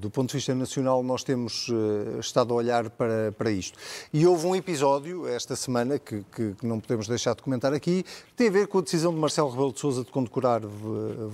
[0.00, 3.78] do ponto de vista nacional, nós temos eh, estado a olhar para, para isto.
[4.12, 8.02] E houve um episódio esta semana que, que- que não podemos deixar de comentar aqui,
[8.04, 11.26] que tem a ver com a decisão de Marcelo Rebelo de Sousa de condecorar V-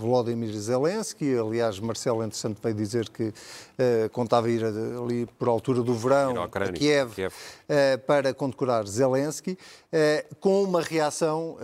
[0.46, 1.36] Volodymyr Zelensky.
[1.36, 3.32] Aliás, Marcelo, entretanto, veio dizer que
[3.78, 7.34] eh, contava ir ali por altura do verão à a Ucrânia, Kiev, Kiev.
[7.68, 9.58] eh, para condecorar Zelensky,
[9.92, 11.56] eh, com uma reação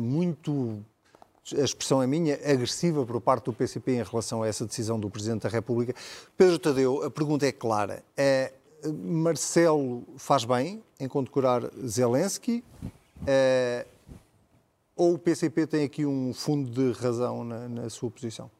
[0.00, 0.82] muito,
[1.56, 5.08] a expressão é minha, agressiva por parte do PCP em relação a essa decisão do
[5.10, 5.94] Presidente da República.
[6.36, 8.02] Pedro Tadeu, a pergunta é clara.
[8.16, 8.52] Eh,
[9.02, 12.64] Marcelo faz bem em condecorar Zelensky?
[13.26, 13.86] eh,
[14.96, 18.50] ou o PCP tem aqui um fundo de razão na, na sua posição?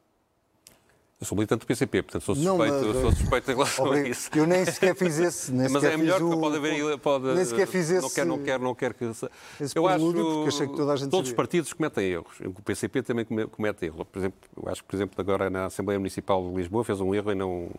[1.21, 3.89] Eu sou militante do PCP, portanto sou Não, suspeito, mas- sou suspeito em relação a
[3.89, 4.11] Obrigado.
[4.11, 4.31] isso.
[4.35, 5.53] Eu nem sequer fiz esse.
[5.53, 6.99] Nem Mas é melhor fiz que o- pode haver.
[6.99, 8.03] Pode, nem sequer fiz esse.
[8.03, 9.05] Não quero, não quero, não quero que.
[9.05, 9.29] esse
[9.77, 11.37] eu acho porque achei que toda a gente todos os sabia.
[11.37, 12.41] partidos cometem erros.
[12.45, 14.05] O PCP também come- comete erros.
[14.13, 17.15] Por exemplo, eu acho que, por exemplo, agora na Assembleia Municipal de Lisboa fez um
[17.15, 17.71] erro em não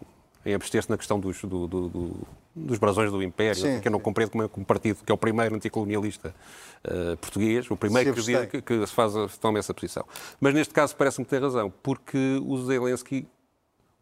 [0.45, 3.79] em abster-se na questão dos, do- do- do- dos brasões do Império, Sim.
[3.81, 6.33] que eu não compreendo como, como partido, que é o primeiro anticolonialista
[6.83, 10.05] eh, português, o primeiro que, diz- que, que se, faz, toma essa posição.
[10.39, 13.27] Mas neste caso parece-me ter razão, porque o Zelensky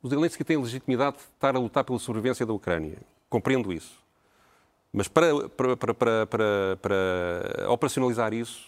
[0.02, 2.98] o Zelensky tem legitimidade de estar a lutar pela sobrevivência da Ucrânia.
[3.30, 3.94] Compreendo isso.
[4.92, 8.68] Mas para, para, para, para, para- para operacionalizar isso,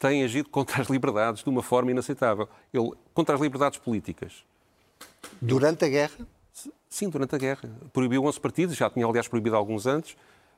[0.00, 2.48] tem agido contra as liberdades de uma forma inaceitável.
[2.74, 4.44] Ele, contra as liberdades políticas.
[5.40, 6.26] Durante a guerra?
[6.88, 7.70] Sim, durante a guerra.
[7.92, 10.16] Proibiu 11 partidos, já tinha, aliás, proibido alguns antes.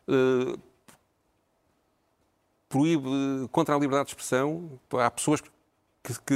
[0.09, 0.57] Eh,
[2.69, 3.07] proíbe
[3.51, 4.81] contra a liberdade de expressão.
[4.93, 5.51] Há pessoas que,
[6.27, 6.35] que,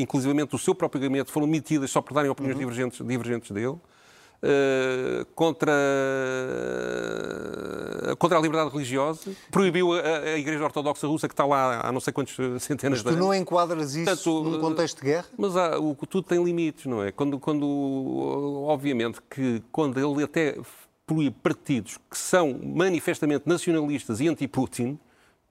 [0.00, 3.76] inclusivamente, o seu próprio gabinete foram metidas só por darem opiniões divergentes, divergentes dele.
[4.44, 5.72] Eh, contra,
[8.18, 12.00] contra a liberdade religiosa, proibiu a, a Igreja Ortodoxa Russa, que está lá há não
[12.00, 13.20] sei quantos centenas Mas de tu anos.
[13.20, 15.26] não enquadras isso Portanto, num contexto de guerra?
[15.38, 17.12] Mas há, o, tudo tem limites, não é?
[17.12, 17.64] Quando, quando,
[18.66, 20.56] obviamente, que quando ele até
[21.06, 24.98] proíbe partidos que são manifestamente nacionalistas e anti-Putin,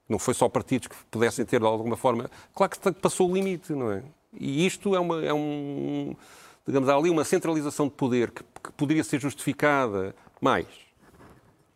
[0.09, 3.71] não foi só partidos que pudessem ter de alguma forma, claro que passou o limite,
[3.71, 4.03] não é?
[4.37, 6.13] E isto é, uma, é um,
[6.67, 10.67] digamos, há ali uma centralização de poder que, que poderia ser justificada mais.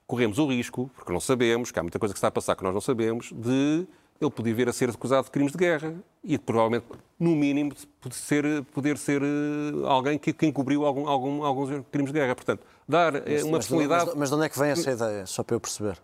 [0.08, 2.64] Corremos o risco, porque não sabemos, que há muita coisa que está a passar que
[2.64, 3.88] nós não sabemos, de
[4.22, 5.94] ele poder vir a ser acusado de crimes de guerra
[6.24, 6.86] e provavelmente,
[7.20, 9.26] no mínimo, de poder ser, poder ser eh,
[9.86, 12.36] alguém que, que encobriu algum, algum, alguns crimes de guerra.
[12.36, 14.06] Portanto, dar eh, uma Mas, personalidade.
[14.08, 15.26] mas, mas de onde é que vem essa ideia?
[15.26, 16.00] Só para eu perceber.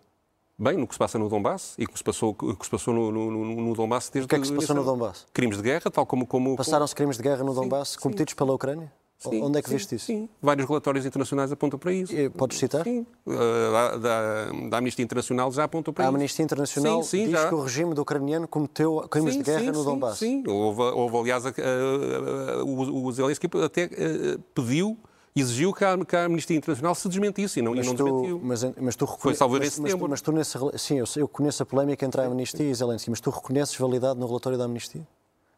[0.58, 3.10] Bem, no que se passa no Donbass e que se passou, que se passou no,
[3.10, 4.84] no, no, Donbass desde O que é que se passou no.
[4.84, 5.26] Donbass?
[5.32, 6.26] Crimes de guerra, tal como.
[6.26, 8.92] como Passaram-se crimes de guerra no Donbass cometidos pela Ucrânia?
[9.30, 10.06] Sim, Onde é que sim, viste isso?
[10.06, 12.12] Sim, vários relatórios internacionais apontam para isso.
[12.12, 12.84] E Podes citar?
[12.84, 13.32] Sim, Uh,
[13.72, 16.16] da, da, da Amnistia Internacional já apontou para A isso.
[16.16, 17.48] Amnistia Internacional Sim, sim, diz já.
[17.48, 20.18] que o regime do ucraniano cometeu crimes de guerra no sim, Donbass.
[20.18, 24.98] Sim, houve, houve aliás, a- a- a- o, o Zelensky até eh, pediu,
[25.36, 28.04] exigiu que a, que a Amnistia Internacional se desmentisse e não, e Mas não tu,
[28.04, 28.40] desmentiu.
[28.42, 31.66] mas, mas tu Foi salvo mas, mas, mas tu nesse, sim, eu, eu conheço a
[31.66, 35.06] polémica entre a Amnistia e Zelensky, mas tu reconheces validade no relatório da Amnistia?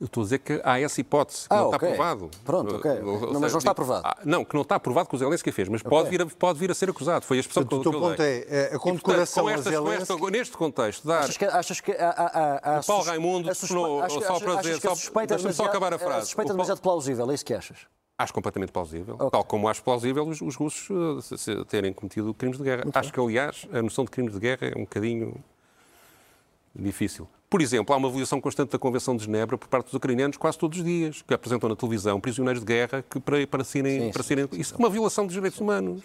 [0.01, 1.77] Eu estou a dizer que há essa hipótese, que Ah, não ok.
[1.77, 2.31] está aprovado.
[2.45, 2.91] Pronto, ok.
[3.01, 4.03] Não, mas não está aprovado.
[4.05, 6.59] Ah, não, que não está aprovado que o Zelensky fez, mas pode, vir a, pode
[6.59, 7.25] vir a ser acusado.
[7.25, 8.27] Foi a expressão Portanto, que o eu teu que eu ponto dei.
[8.27, 10.31] é, é a E, portanto, condecoração com a estas- com esta- Zelensky...
[10.33, 14.25] neste contexto, dar Achas que, achas que Paulo sus- Raimundo a suspe- tornou- acho que-
[14.27, 16.19] só para dizer- que a é deixa-me só acabar a frase.
[16.19, 17.79] A suspeita é O demasiado plausível, é isso que achas?
[18.19, 19.15] Acho completamente plausível.
[19.15, 19.31] Ok.
[19.31, 22.83] Tal como acho plausível os, os russos uh, se- se terem cometido crimes de guerra.
[22.95, 25.37] acho que, aliás, a noção de crimes de guerra é um bocadinho
[26.75, 27.29] difícil.
[27.55, 30.59] Por exemplo, há uma violação constante da Convenção de Genebra por parte dos ucranianos quase
[30.59, 34.11] todos os dias, que apresentam na televisão prisioneiros de guerra que, para, para, serem, Sim,
[34.11, 34.49] para sim, serem.
[34.55, 36.03] Isso é uma violação dos direitos humanos.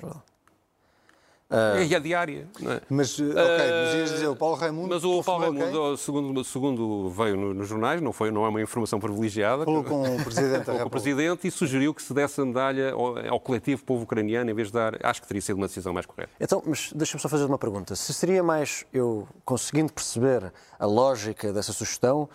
[1.51, 2.47] É, e a diária.
[2.59, 2.81] Não é?
[2.89, 4.89] Mas, eh, ok, mas ias dizer, o Paulo Raimundo...
[4.89, 5.43] Mas o Paulo?
[5.45, 9.65] Raimundo, segundo, segundo veio no- nos jornais, não, foi, não é uma informação privilegiada.
[9.65, 10.89] Falou com o Presidente da com o.
[10.91, 14.67] Presidente e sugeriu que se desse a medalha ao, ao coletivo povo ucraniano em vez
[14.67, 14.93] de dar.
[15.03, 16.31] Acho que teria sido uma decisão mais correta.
[16.39, 17.95] Então, mas deixa-me só fazer uma pergunta.
[17.95, 22.29] Se seria mais eu conseguindo perceber a lógica dessa sugestão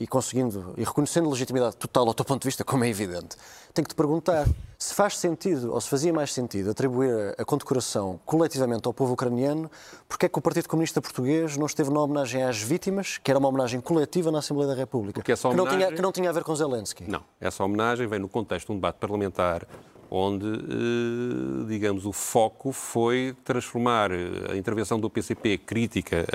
[0.00, 3.36] e conseguindo e reconhecendo legitimidade total ao teu ponto de vista, como é evidente,
[3.74, 8.18] tenho que te perguntar se faz sentido ou se fazia mais sentido atribuir a condecoração
[8.24, 9.70] coletivamente ao povo ucraniano,
[10.08, 13.38] porque é que o Partido Comunista Português não esteve na homenagem às vítimas, que era
[13.38, 16.12] uma homenagem coletiva na Assembleia da República, Porque essa que, não tinha, homenagem- que não
[16.12, 17.04] tinha a ver com Zelensky.
[17.06, 19.66] Não, essa homenagem vem no contexto de um debate parlamentar
[20.10, 26.26] onde, eh, digamos, o foco foi transformar eh, a intervenção do PCP crítica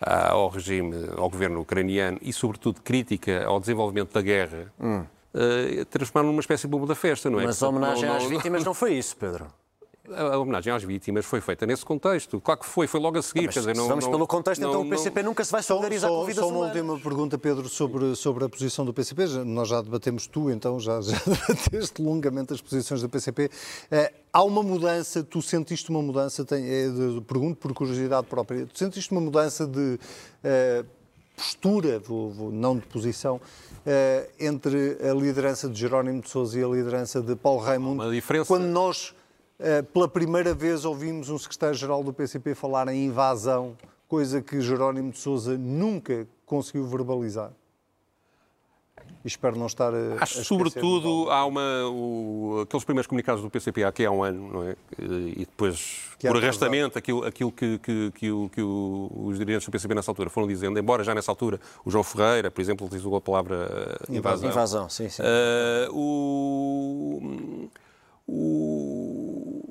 [0.00, 5.04] ao regime, ao governo ucraniano e, sobretudo, crítica ao desenvolvimento da guerra, hum.
[5.34, 7.44] uh, transformaram numa espécie de bomba da festa, não é?
[7.44, 9.46] Mas a homenagem não, não, às vítimas não foi isso, Pedro
[10.16, 12.40] a homenagem às vítimas foi feita nesse contexto.
[12.40, 13.46] Claro que foi, foi logo a seguir.
[13.46, 15.52] Mas, quer dizer, não, vamos não, pelo contexto, então não, então o PCP nunca se
[15.52, 18.84] vai solidarizar só, com a vida Só uma última pergunta, Pedro, sobre, sobre a posição
[18.84, 19.26] do PCP.
[19.44, 23.50] Nós já debatemos tu, então já, já debateste longamente as posições do PCP.
[23.90, 28.66] Eh, há uma mudança, tu sentiste uma mudança, tem, é, de, pergunto por curiosidade própria,
[28.66, 29.98] tu sentiste uma mudança de
[30.42, 30.84] eh,
[31.36, 33.40] postura, vou, vou, não de posição,
[34.38, 38.02] entre a liderança de Jerónimo de Sousa e a liderança de Paulo Raimundo?
[38.02, 38.46] Uma diferença...
[38.46, 39.14] Quando nós
[39.92, 45.18] pela primeira vez ouvimos um secretário-geral do PCP falar em invasão, coisa que Jerónimo de
[45.18, 47.52] Sousa nunca conseguiu verbalizar.
[49.24, 50.22] E espero não estar a.
[50.22, 51.88] Acho, a sobretudo, há uma.
[51.88, 54.76] O, aqueles primeiros comunicados do PCP há aqui há um ano, não é?
[54.98, 59.66] E depois, que por arrastamento, aquilo, aquilo que, que, que, o, que o, os dirigentes
[59.66, 62.86] do PCP nessa altura foram dizendo, embora já nessa altura o João Ferreira, por exemplo,
[62.86, 64.50] utilizou a palavra invasão.
[64.50, 65.22] Invasão, sim, sim.
[65.22, 67.68] Uh, o
[68.28, 68.97] o...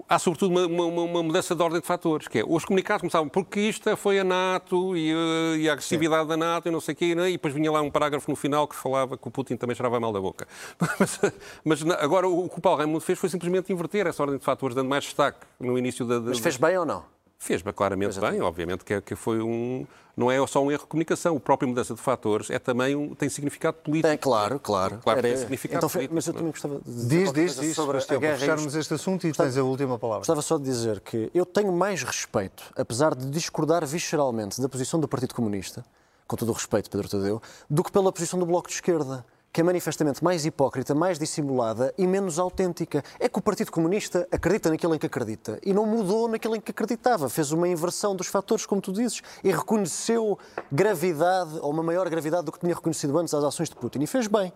[0.07, 3.27] há sobretudo uma, uma, uma, mudança de ordem de fatores, que é os comunicados começavam
[3.27, 6.93] porque isto foi a NATO e, eh, e a agressividade da NATO e não sei
[6.93, 7.29] o quê, né?
[7.29, 9.99] e depois vinha lá um parágrafo no final que falava que o Putin também cheirava
[9.99, 10.47] mal da boca.
[10.99, 11.19] Mas,
[11.63, 14.75] mas agora o que o Paulo Raimundo fez foi simplesmente inverter essa ordem de fatores,
[14.75, 16.19] dando mais destaque no início da...
[16.19, 17.16] da mas fez bem ou não?
[17.39, 19.85] Fez-me claramente bem, obviamente que, é, que foi um.
[20.15, 23.13] Não é só um erro de comunicação, o próprio mudança de fatores é também um,
[23.13, 24.07] tem significado político.
[24.07, 24.97] Tem, claro, claro.
[24.97, 25.27] Claro Era...
[25.27, 26.15] tem significado então, político.
[26.15, 27.07] Mas eu também gostava de dizer.
[27.07, 28.37] Diz, diz, diz, sobre a guerra.
[28.39, 30.21] fecharmos este assunto e gostava, tens a última palavra.
[30.21, 34.99] Gostava só de dizer que eu tenho mais respeito, apesar de discordar visceralmente da posição
[34.99, 35.85] do Partido Comunista,
[36.27, 39.61] com todo o respeito, Pedro Tadeu, do que pela posição do Bloco de Esquerda que
[39.61, 43.03] é manifestamente mais hipócrita, mais dissimulada e menos autêntica.
[43.19, 46.61] É que o Partido Comunista acredita naquilo em que acredita e não mudou naquilo em
[46.61, 47.29] que acreditava.
[47.29, 50.37] Fez uma inversão dos fatores, como tu dizes, e reconheceu
[50.71, 54.03] gravidade, ou uma maior gravidade do que tinha reconhecido antes às ações de Putin.
[54.03, 54.53] E fez bem.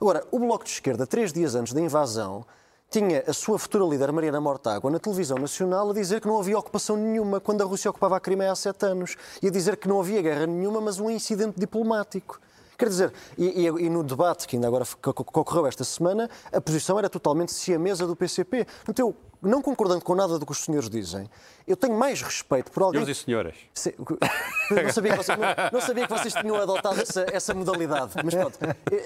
[0.00, 2.46] Agora, o Bloco de Esquerda, três dias antes da invasão,
[2.90, 6.58] tinha a sua futura líder, Mariana Mortágua, na televisão nacional a dizer que não havia
[6.58, 9.16] ocupação nenhuma quando a Rússia ocupava a Crimeia há sete anos.
[9.42, 12.40] E a dizer que não havia guerra nenhuma, mas um incidente diplomático.
[12.78, 16.96] Quer dizer, e, e, e, no debate que ainda agora ocorreu esta semana, a posição
[16.96, 18.64] era totalmente siamesa do PCP.
[18.96, 21.28] Eu, não concordando com nada do que os senhores dizem,
[21.66, 23.00] eu tenho mais respeito por alguém.
[23.00, 23.54] Senhores e senhoras.
[23.74, 23.94] Se...
[24.70, 28.12] Não, sabia que vocês, não, não sabia que vocês tinham adotado essa, essa modalidade.
[28.22, 28.58] Mas pronto,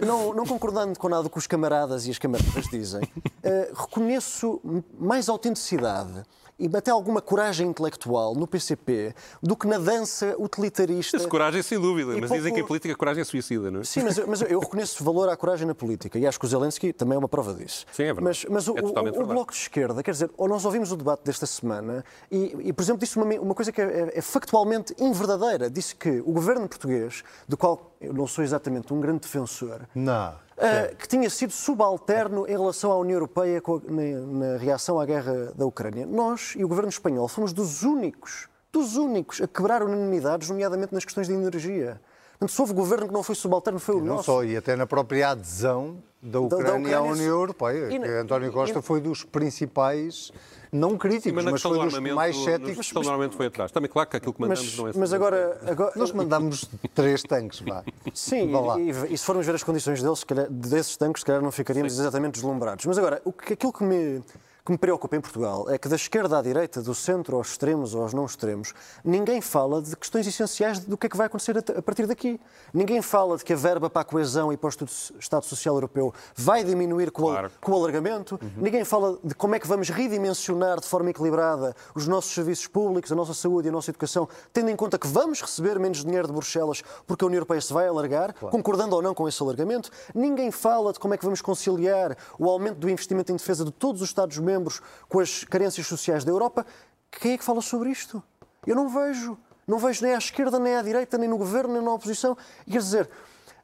[0.05, 4.61] não, não, concordando com nada do que os camaradas e as camaradas dizem, uh, reconheço
[4.99, 6.25] mais autenticidade
[6.59, 11.17] e até alguma coragem intelectual no PCP do que na dança utilitarista.
[11.17, 12.35] Essa coragem, sem dúvida, mas pouco...
[12.35, 13.85] dizem que a política a coragem é suicida, não é?
[13.85, 16.93] Sim, mas, mas eu reconheço valor à coragem na política e acho que o Zelensky
[16.93, 17.87] também é uma prova disso.
[17.93, 18.25] Sim, é verdade.
[18.25, 20.97] Mas, mas o, é o, o, Bloco de Esquerda, quer dizer, ou nós ouvimos o
[20.97, 24.23] debate desta semana e, e por exemplo, disse uma, uma coisa que é, é, é
[24.23, 25.71] factualmente inverdadeira.
[25.71, 29.81] Disse que o governo português, do qual eu não sou exatamente um grande defensor.
[29.95, 30.35] Não.
[30.53, 35.53] Uh, que tinha sido subalterno em relação à União Europeia na, na, reação à guerra
[35.57, 36.05] da Ucrânia.
[36.07, 41.05] Nós e o governo espanhol fomos dos únicos, dos únicos, a quebrar unanimidades, nomeadamente nas
[41.05, 42.01] questões de energia.
[42.33, 44.25] Portanto, se houve governo que não foi subalterno, foi o não nosso.
[44.25, 47.89] Só, e até na própria adesão da Ucrânia, da, Ucrânia à União Europeia.
[47.91, 50.33] E, António Costa e, foi dos principais
[50.71, 52.93] não críticos, mas, mas foi dos mais céticos.
[52.95, 53.73] Mas, normalmente foi atrás.
[53.73, 55.93] Também claro que aquilo que mandamos mas, não é Mas agora, agora...
[55.97, 57.85] Nós mandamos três tanques, vá.
[58.15, 61.51] Sim, e, e, se formos ver as condições deles, calhar, desses tanques, se calhar não
[61.51, 62.01] ficaríamos Sim.
[62.01, 62.87] exatamente deslumbrados.
[62.87, 64.23] Mas agora, o que, aquilo que me
[64.65, 67.95] que me preocupa em Portugal é que da esquerda à direita, do centro aos extremos
[67.95, 68.73] ou aos não extremos,
[69.05, 72.41] ninguém fala de questões essenciais do que é que vai acontecer a partir daqui.
[72.73, 76.15] Ninguém fala de que a verba para a coesão e para o Estado Social Europeu
[76.37, 77.49] vai diminuir com, claro.
[77.49, 78.39] o, com o alargamento.
[78.41, 78.51] Uhum.
[78.57, 83.11] Ninguém fala de como é que vamos redimensionar de forma equilibrada os nossos serviços públicos,
[83.11, 86.29] a nossa saúde e a nossa educação, tendo em conta que vamos receber menos dinheiro
[86.29, 88.53] de Bruxelas porque a União Europeia se vai alargar, claro.
[88.53, 89.91] concordando ou não com esse alargamento.
[90.15, 93.73] Ninguém fala de como é que vamos conciliar o aumento do investimento em defesa de
[93.73, 96.67] todos os Estados-membros membros com as carências sociais da Europa.
[97.11, 98.23] Quem é que fala sobre isto?
[98.67, 99.37] Eu não vejo.
[99.67, 102.37] Não vejo nem à esquerda, nem à direita, nem no governo, nem na oposição.
[102.69, 103.11] Quer dizer,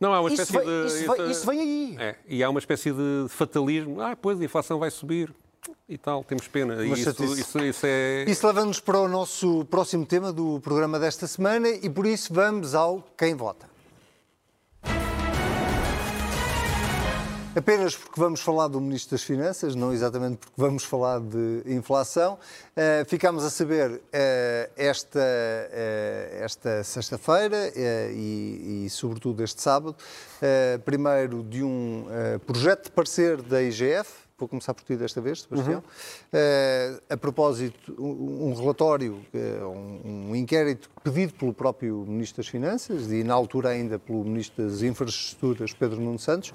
[0.01, 0.87] não, há uma espécie isso, de.
[0.87, 1.97] Isso, isso, isso vem aí.
[1.99, 4.01] É, e há uma espécie de fatalismo.
[4.01, 5.35] Ah, pois, a inflação vai subir
[5.89, 6.85] e tal, temos pena.
[6.85, 8.25] E isso, isso, isso, é...
[8.29, 12.75] isso leva-nos para o nosso próximo tema do programa desta semana e por isso vamos
[12.75, 13.67] ao Quem Vota.
[17.59, 22.35] Apenas porque vamos falar do Ministro das Finanças, não exatamente porque vamos falar de inflação.
[22.77, 24.01] Uh, ficámos a saber uh,
[24.77, 27.73] esta, uh, esta sexta-feira
[28.15, 29.97] e, e, sobretudo, este sábado,
[30.85, 32.07] primeiro de um
[32.47, 35.81] projeto de parecer da IGF, vou começar por ti desta vez, Sebastião.
[35.81, 42.49] Uh, a propósito, um, um relatório, uh, um, um, inquérito pedido pelo próprio Ministro das
[42.49, 46.53] Finanças e, na altura, ainda pelo Ministro das Infraestruturas, Pedro Nuno Santos,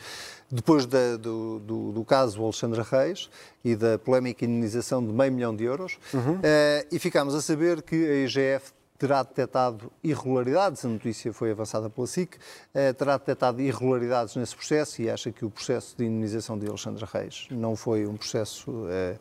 [0.49, 3.29] depois da, do, do, do, caso Alexandre Reis
[3.65, 6.35] e da polémica indenização de meio milhão de euros, uhum.
[6.35, 6.41] uh,
[6.89, 8.71] e ficámos a saber que a IGF
[9.03, 12.37] terá detectado irregularidades, a notícia foi avançada pela SIC,
[12.73, 17.05] eh, terá detectado irregularidades nesse processo e acha que o processo de indenização de Alexandre
[17.11, 19.17] Reis não foi um processo eh,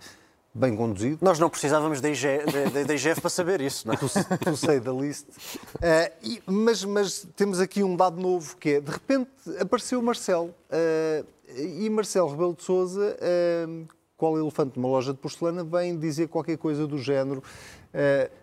[0.55, 1.19] bem conduzido.
[1.21, 3.97] Nós não precisávamos da, IGF para saber isso, não é?
[4.45, 5.33] Tu, sei da lista.
[5.75, 10.55] Uh, e, mas, mas, temos aqui um dado novo, que é, de repente, apareceu Marcelo.
[10.71, 11.27] Uh,
[11.59, 16.57] e Marcelo Rebelo de Sousa, uh, qual elefante numa loja de porcelana, vem dizer qualquer
[16.57, 17.43] coisa do género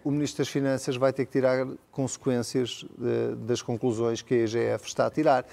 [0.03, 4.87] o Ministro das Finanças vai ter que tirar consequências uh, das conclusões que a EGF
[4.87, 5.45] está a tirar.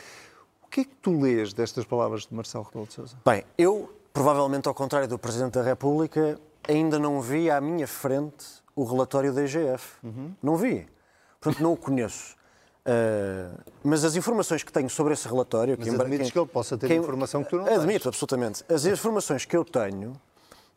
[0.63, 3.17] O que é que tu lês destas palavras de Marcelo Rebelo de Sousa?
[3.25, 8.45] Bem, eu, provavelmente ao contrário do Presidente da República, ainda não vi à minha frente
[8.75, 9.95] o relatório da EGF.
[10.03, 10.35] Uhum.
[10.43, 10.87] Não vi.
[11.41, 12.37] Portanto, não o conheço.
[12.87, 15.77] Uh, mas as informações que tenho sobre esse relatório...
[15.79, 17.85] Mas que, admites que ele possa ter informação que tu não Admito, tens.
[17.85, 18.65] Admito, absolutamente.
[18.69, 20.13] As informações que eu tenho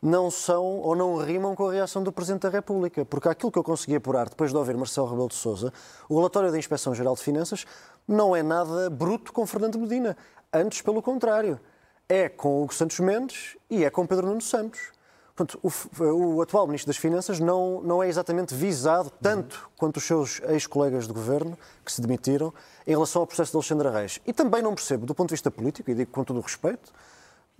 [0.02, 3.04] não são ou não rimam com a reação do Presidente da República.
[3.04, 5.72] Porque aquilo que eu consegui apurar depois de ouvir Marcelo Rebelo de Sousa,
[6.08, 7.66] o relatório da Inspeção-Geral de Finanças
[8.08, 10.16] não é nada bruto com Fernando Medina.
[10.52, 11.60] Antes, pelo contrário.
[12.08, 14.80] É com Hugo Santos Mendes e é com Pedro Nuno Santos.
[15.36, 16.02] Portanto, o,
[16.36, 21.06] o, atual Ministro das Finanças não, não é exatamente visado tanto quanto os seus ex-colegas
[21.06, 22.52] de governo, que se demitiram,
[22.86, 24.20] em relação ao processo de Alexandre Reis.
[24.26, 26.92] E também não percebo, do ponto de vista político, e digo com todo o respeito,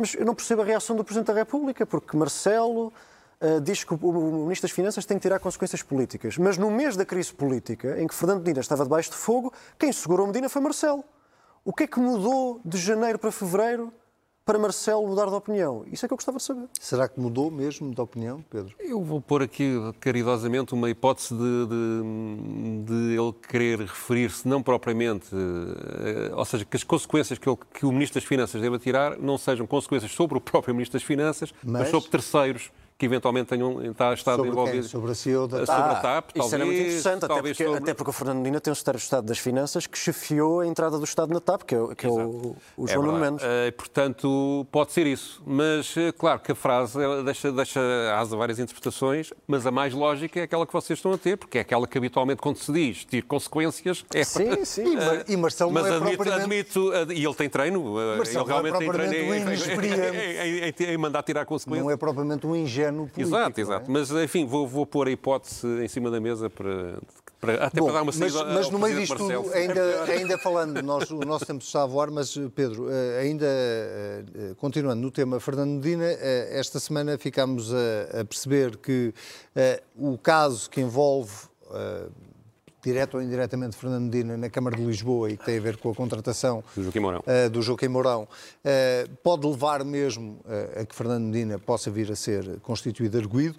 [0.00, 2.90] mas eu não percebo a reação do Presidente da República, porque Marcelo
[3.38, 6.38] uh, diz que o, o Ministro das Finanças tem que tirar consequências políticas.
[6.38, 9.92] Mas no mês da crise política, em que Fernando Medina estava debaixo de fogo, quem
[9.92, 11.04] segurou Medina foi Marcelo.
[11.62, 13.92] O que é que mudou de janeiro para fevereiro
[14.44, 15.84] para Marcelo mudar de opinião?
[15.90, 16.68] Isso é que eu gostava de saber.
[16.78, 18.74] Será que mudou mesmo de opinião, Pedro?
[18.78, 25.28] Eu vou pôr aqui caridosamente uma hipótese de, de, de ele querer referir-se não propriamente,
[25.34, 29.18] eh, ou seja, que as consequências que, ele, que, o Ministro das Finanças deva tirar
[29.18, 32.70] não sejam consequências sobre o próprio Ministro das Finanças, mas, mas sobre terceiros
[33.00, 33.80] que eventualmente tenham
[34.12, 34.90] estado envolvidos.
[34.90, 35.66] Sobre a CEO da TAP?
[35.74, 37.78] Sobre a TAP, ah, Isso era muito interessante, até porque, sobre...
[37.78, 40.66] até porque o Fernando Medina tem um secretário de Estado das Finanças que chefiou a
[40.66, 43.42] entrada do Estado na TAP, que é, que é o, o João é Nuno Mendes.
[43.42, 45.42] Uh, portanto, pode ser isso.
[45.46, 47.80] Mas, uh, claro que a frase deixa, deixa
[48.18, 51.56] asa várias interpretações, mas a mais lógica é aquela que vocês estão a ter, porque
[51.56, 54.96] é aquela que habitualmente, quando se diz ter consequências, é Sim, sim.
[54.96, 56.78] Uh, e, Marcelo mas não é admito, propriamente...
[56.78, 60.92] admito, e ele tem treino, Marcelo ele realmente não é tem treino em, em, em,
[60.92, 61.82] em, mandar tirar consequências.
[61.82, 63.20] Não é propriamente um ingênuo político.
[63.20, 63.90] Exato, exato.
[63.90, 63.92] É?
[63.92, 66.98] mas enfim, vou, vou pôr a hipótese em cima da mesa para,
[67.40, 70.38] para até Bom, para dar uma saída Mas, mas no meio disto tudo, ainda, ainda
[70.38, 75.10] falando, nós, o nosso tempo está a voar, mas Pedro, eh, ainda eh, continuando no
[75.10, 79.14] tema Fernando Medina, eh, esta semana ficámos a, a perceber que
[79.96, 81.32] o caso que envolve
[82.82, 85.90] direto ou indiretamente Fernando Medina na Câmara de Lisboa e que tem a ver com
[85.90, 90.84] a contratação do Joaquim Mourão, uh, do Joaquim Mourão uh, pode levar mesmo uh, a
[90.84, 93.56] que Fernando Medina possa vir a ser constituído arguído.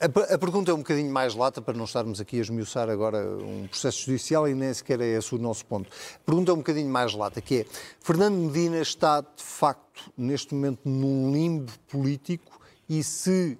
[0.00, 3.18] A, a, pergunta é um bocadinho mais lata para não estarmos aqui a esmiuçar agora
[3.38, 5.88] um processo judicial e nem sequer é esse o nosso ponto.
[6.16, 7.66] A pergunta é um bocadinho mais lata, que é,
[8.00, 13.58] Fernando Medina está de facto neste momento num limbo político e se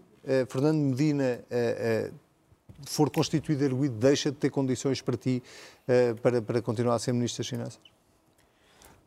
[0.48, 1.40] Fernando Medina
[2.86, 5.42] for constituído arguído, deixa de ter condições para ti
[5.88, 7.80] uh, para, para continuar a ser Ministro das Finanças?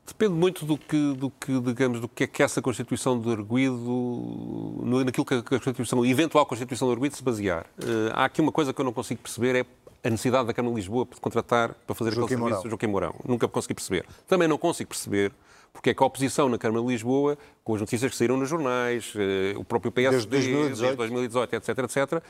[0.05, 4.81] Depende muito do que, do que, digamos, do que é que essa Constituição de arguído,
[5.05, 7.65] naquilo que a Constituição, a eventual Constituição de arguído se basear.
[7.77, 9.65] Uh, há aqui uma coisa que eu não consigo perceber, é
[10.03, 13.15] a necessidade da Câmara de Lisboa de contratar para fazer Joaquim aquele serviço Joaquim Mourão.
[13.25, 14.05] Nunca consegui perceber.
[14.27, 15.31] Também não consigo perceber
[15.71, 18.49] porque é que a oposição na Câmara de Lisboa, com as notícias que saíram nos
[18.49, 22.23] jornais, uh, o próprio PSD, desde 2018, desde 2018 etc., etc.,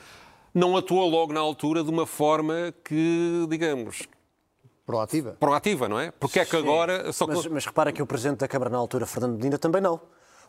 [0.54, 4.06] não atuou logo na altura de uma forma que, digamos,
[4.84, 5.36] Proativa.
[5.38, 6.10] Proativa, não é?
[6.10, 7.12] Porque é que agora.
[7.12, 7.26] Só...
[7.26, 10.00] Mas, mas, repara que o Presidente da Câmara na altura, Fernando Medina, também não.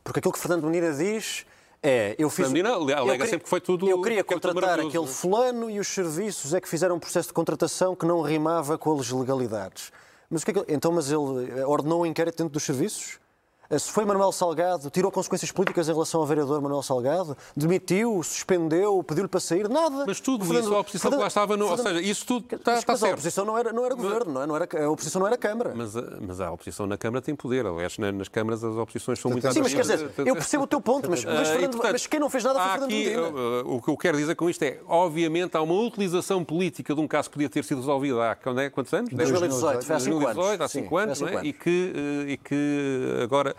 [0.04, 1.46] Porque aquilo que Fernando Medina diz
[1.82, 2.16] é.
[2.18, 2.48] Eu fiz.
[2.48, 3.88] Medina alega queria, sempre que foi tudo.
[3.88, 7.96] Eu queria contratar aquele fulano e os serviços é que fizeram um processo de contratação
[7.96, 9.92] que não rimava com as legalidades.
[10.30, 10.74] Mas o que é que...
[10.74, 13.20] Então, mas ele ordenou um inquérito dentro dos serviços?
[13.70, 18.22] Eh, se foi Manuel Salgado, tirou consequências políticas em relação ao vereador Manuel Salgado, demitiu,
[18.24, 20.04] suspendeu, pediu-lhe para sair, nada.
[20.06, 22.26] Mas tudo Fernando, isso, a oposição Fernando, que lá estava, no, Fernando, ou seja, isso
[22.26, 23.12] tudo está, está certo.
[23.12, 24.48] a oposição não era, não era governo, não, é?
[24.48, 25.74] não era, a oposição não era Câmara.
[25.76, 29.52] Mas, mas a oposição na Câmara tem poder, aliás, nas câmaras as oposições são muito...
[29.52, 32.20] Sim, mas quer dizer, eu percebo o teu ponto, mas, mas, eh, Fernando, mas quem
[32.20, 33.22] não fez nada foi Fernando aqui, Medina.
[33.28, 37.02] Eh, o que eu quero dizer com isto é, obviamente, há uma utilização política de
[37.02, 38.36] um caso que podia ter sido resolvido há
[38.72, 39.10] quantos anos?
[39.12, 40.62] 2018, foi há 5 anos.
[40.62, 43.53] Há 5 anos, e que agora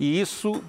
[0.00, 0.62] E isso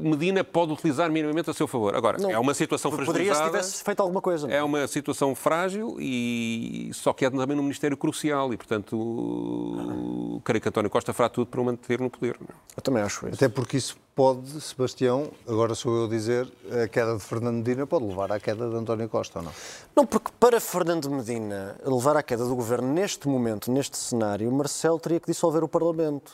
[0.00, 1.94] Medina pode utilizar minimamente a seu favor.
[1.96, 3.50] Agora, Não, é uma situação Poderia se fragilizada.
[3.50, 4.46] tivesse feito alguma coisa.
[4.46, 8.96] não É uma situação frágil e só que é também num Ministério crucial e, portanto,
[8.96, 12.36] o- creio que António Costa fará tudo para o manter no poder.
[12.48, 12.52] é?
[12.76, 13.34] Eu também acho isso.
[13.34, 16.48] Até porque isso pode, Sebastião, agora sou eu a dizer,
[16.84, 19.52] a queda de Fernando Medina pode levar à queda de António Costa, ou não?
[19.96, 24.98] Não, porque para Fernando Medina levar à queda do governo neste momento, neste cenário, Marcelo
[25.00, 26.32] teria que dissolver o Parlamento.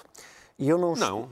[0.58, 0.94] E eu não.
[0.94, 1.28] Não,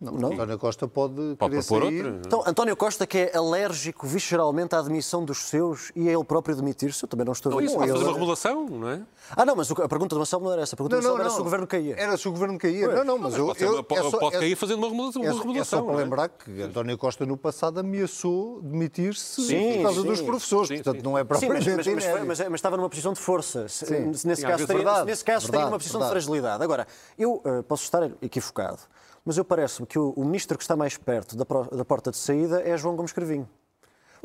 [0.00, 0.32] Não, Não?
[0.32, 2.06] António Costa pode, pode querer propor sair.
[2.06, 2.20] outra.
[2.24, 6.54] Então, António Costa, que é alérgico visceralmente à admissão dos seus e a ele próprio
[6.54, 7.98] demitir-se, eu também não estou a Não, ver isso com pode ele.
[7.98, 9.02] fazer uma remodelação, não é?
[9.36, 10.76] Ah, não, mas a pergunta do Marcelo não era essa.
[10.76, 11.96] A pergunta do Marcelo era se o governo caía.
[11.98, 12.86] Era se o governo caía.
[12.86, 15.24] Não, não, mas, eu, Pode, eu- pode- é só- pode é- cair fazendo uma remodelação.
[15.24, 16.02] É, uma só- é só para não é?
[16.04, 19.42] lembrar que António Costa no passado ameaçou demitir-se
[19.76, 20.06] por causa sim.
[20.06, 21.02] dos professores, Sim, portanto sim.
[21.02, 23.66] não é Sim, mas, propriamente mas- mas mas- mas estava numa posição de força.
[23.68, 24.12] Sim.
[24.24, 26.62] Nesse caso, teria, uma posição de fragilidade.
[26.62, 26.86] Agora,
[27.18, 28.78] eu eh, posso estar equivocado,
[29.24, 32.16] mas eu parece-me que o, o ministro que está mais perto da, da porta de
[32.16, 33.48] saída é João Gomes Cravinho.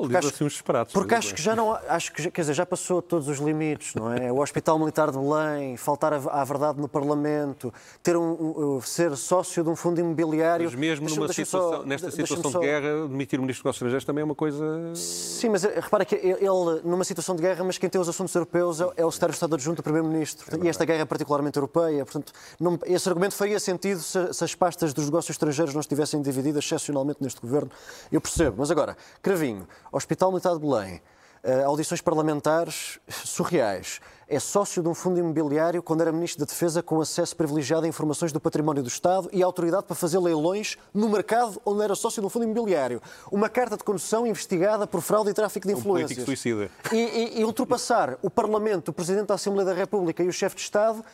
[0.00, 0.92] Diz acho- assim uns disparates.
[0.92, 1.36] Porque mas acho é.
[1.36, 4.30] que já não, acho que quer dizer, já passou todos os limites, não é?
[4.32, 7.72] O Hospital Militar de Belém, faltar a- à verdade no Parlamento,
[8.02, 10.64] ter um, um- ser sócio de um fundo imobiliário.
[10.64, 13.64] Mas mesmo Deixa- numa situação, só- nesta situação só- de guerra, demitir o Ministro dos
[13.64, 14.94] Negócios Estrangeiros também é uma coisa...
[14.94, 18.34] Sim, mas eh, repara que ele, numa situação de guerra, mas quem tem os assuntos
[18.34, 20.64] europeus é, é o Secretário de Estado Adjunto do Primeiro-Ministro.
[20.64, 22.04] e esta guerra é particularmente europeia.
[22.04, 26.20] Portanto, não- esse argumento faria sentido se, se as pastas dos negócios estrangeiros não estivessem
[26.20, 27.70] divididas excepcionalmente neste governo.
[28.10, 28.56] Eu percebo.
[28.58, 29.66] Mas agora, Cravinho,
[29.96, 31.00] Hospital Militar de Belém,
[31.42, 34.00] eh, audições parlamentares surreais.
[34.26, 37.88] É sócio de um fundo imobiliário quando era Ministro da Defesa com acesso privilegiado a
[37.88, 42.20] informações do património do Estado e autoridade para fazer leilões no mercado onde era sócio
[42.22, 43.02] de um fundo imobiliário.
[43.30, 46.24] Uma carta de condução investigada por fraude e tráfico de Um influências.
[46.24, 46.70] político suicida.
[46.90, 50.56] E, e- e ultrapassar o Parlamento, o Presidente da Assembleia da República e o Chefe
[50.56, 51.04] de Estado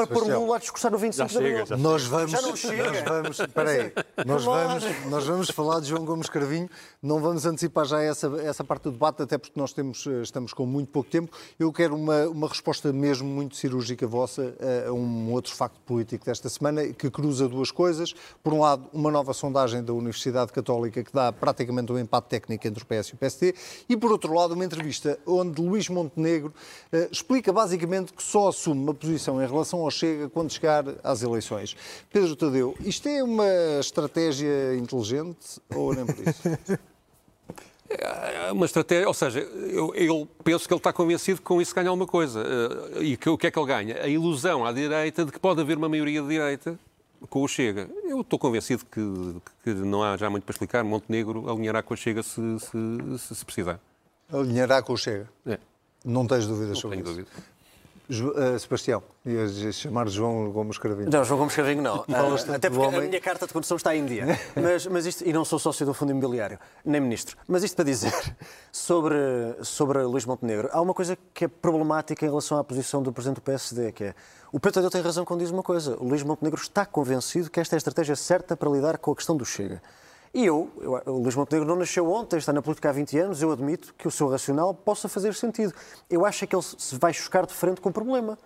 [0.00, 0.40] para pôr um Sebastião.
[0.44, 1.52] Lula a discursar no 25 de Abril.
[1.52, 2.84] chega, já Nós vamos, Já não chega.
[2.84, 3.92] nós vamos, peraí,
[4.26, 6.68] nós vamos, nós vamos falar de João Gomes Carvinho,
[7.02, 10.52] não vamos antecipar já essa, essa parte do debate, até porque nós temos, eh, estamos
[10.52, 11.36] com muito pouco tempo.
[11.58, 16.24] Eu quero uma, uma resposta mesmo muito cirúrgica vossa eh, a um outro facto político
[16.24, 18.14] desta semana que cruza duas coisas.
[18.42, 22.66] Por um lado, uma nova sondagem da Universidade Católica que dá praticamente um empate técnico
[22.66, 23.54] entre o PS e o PSD
[23.88, 26.52] e, por outro lado, uma entrevista onde Luís Montenegro
[26.92, 31.22] eh, explica basicamente que só assume uma posição em relação ao Chega quando chegar às
[31.22, 31.76] eleições.
[32.12, 33.46] Pedro Tadeu, isto é uma
[33.80, 36.42] estratégia inteligente ou nem por isso?
[37.88, 41.74] É uma estratégia, ou seja, eu, eu penso que ele está convencido que com isso
[41.74, 42.40] ganha alguma coisa.
[42.96, 44.00] Eh, E que, o que é que ele ganha?
[44.02, 46.78] A ilusão à direita de que pode haver uma maioria de direita
[47.28, 47.90] com o Chega.
[48.04, 49.00] Eu estou convencido que,
[49.64, 50.84] que não há já muito para explicar.
[50.84, 53.80] Montenegro alinhará com o Chega se, se, se- se precisar.
[54.32, 55.28] Alinhará com o Chega.
[55.44, 55.58] É,
[56.04, 57.16] Não tens dúvidas não sobre tenho isso?
[57.24, 57.30] dúvida.
[58.10, 61.08] Eh, Sebastião, ias chamar João Gomes Carvinho.
[61.08, 61.98] Não, João Gomes Carrinho não.
[62.02, 63.08] Tanto até porque a homem.
[63.08, 64.26] minha carta de condução está em dia.
[64.60, 67.36] Mas, mas isto, e não sou sócio do fundo imobiliário, nem ministro.
[67.46, 68.12] Mas isto para dizer
[68.72, 69.16] sobre,
[69.62, 73.36] sobre Luís Montenegro, há uma coisa que é problemática em relação à posição do Presidente
[73.36, 74.14] do PSD, que é
[74.52, 75.96] o Pedro Tadeu tem razão quando diz uma coisa.
[76.00, 79.16] O Luís Montenegro está convencido que esta é a estratégia certa para lidar com a
[79.16, 79.80] questão do Chega.
[80.32, 83.42] E eu, eu, o Luís Montenegro não nasceu ontem, está na política há 20 anos,
[83.42, 85.74] eu admito que o seu racional possa fazer sentido.
[86.08, 88.38] Eu acho é que ele se vai chocar de frente com o problema,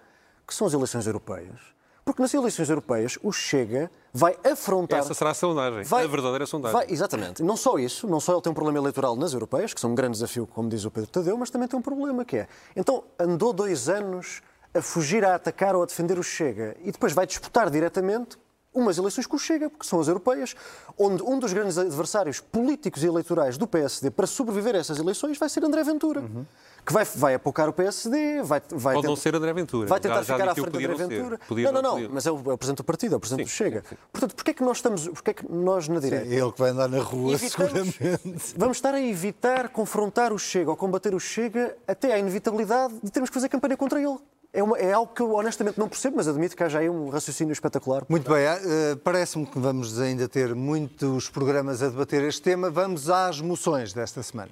[0.46, 1.74] que são as eleições europeias.
[2.04, 5.00] Porque nas eleições europeias o Chega vai afrontar.
[5.00, 6.76] Essa será a sondagem, a verdadeira sondagem.
[6.76, 7.42] Vai, exatamente.
[7.42, 9.94] Não só isso, não só ele tem um problema eleitoral nas europeias, que são um
[9.94, 12.48] grande desafio, como diz o Pedro Tadeu, mas também tem um problema que é.
[12.76, 14.42] Então andou dois anos
[14.74, 18.36] a fugir a atacar ou a defender o Chega e depois vai disputar diretamente
[18.74, 20.54] umas eleições com o Chega, porque são as europeias,
[20.98, 25.38] onde um dos grandes adversários políticos e eleitorais do PSD para sobreviver a essas eleições
[25.38, 26.22] vai ser André Ventura,
[26.84, 29.86] que vai, vai apocar o PSD, vai, vai Pode não tentar- ser André Ventura.
[29.88, 31.08] Vai tentar Já- já ficar à frente que de André não.
[31.08, 31.40] Ventura.
[31.48, 32.10] Podia não, não, não, não, podia.
[32.14, 33.80] mas é o, é o Presidente do Partido, é o Presidente Sim, do Chega.
[33.82, 33.96] sim, sim.
[34.12, 36.58] Portanto, porquê é que nós estamos, porquê é que nós na É direita ele que
[36.58, 38.54] vai andar na rua, Evitamos- seguramente.
[38.56, 43.10] Vamos estar a evitar confrontar o Chega ou combater o Chega até à inevitabilidade de
[43.10, 44.18] termos que fazer campanha contra ele.
[44.56, 47.08] É, uma- é algo que eu honestamente não percebo, mas admito que haja aí um
[47.08, 48.04] raciocínio espetacular.
[48.08, 52.70] Muito bem, eh, parece-me que vamos ainda ter muitos programas a debater este tema.
[52.70, 54.50] Vamos às moções desta semana.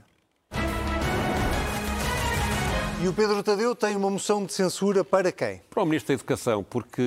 [3.02, 5.60] E o Pedro Tadeu tem uma moção de censura para quem?
[5.68, 7.02] Para o Ministro da Educação, porque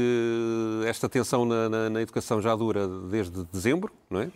[0.86, 4.30] esta tensão na, na- na educação já dura desde dezembro, não é?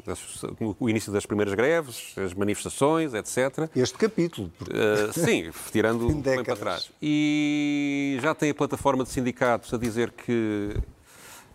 [0.80, 3.70] O início das primeiras greves, as manifestações, etc.
[3.76, 4.50] Este capítulo.
[4.58, 6.90] porque- Uh, sim, tirando Em bem para trás.
[7.02, 10.78] E já tem a plataforma de sindicatos a dizer que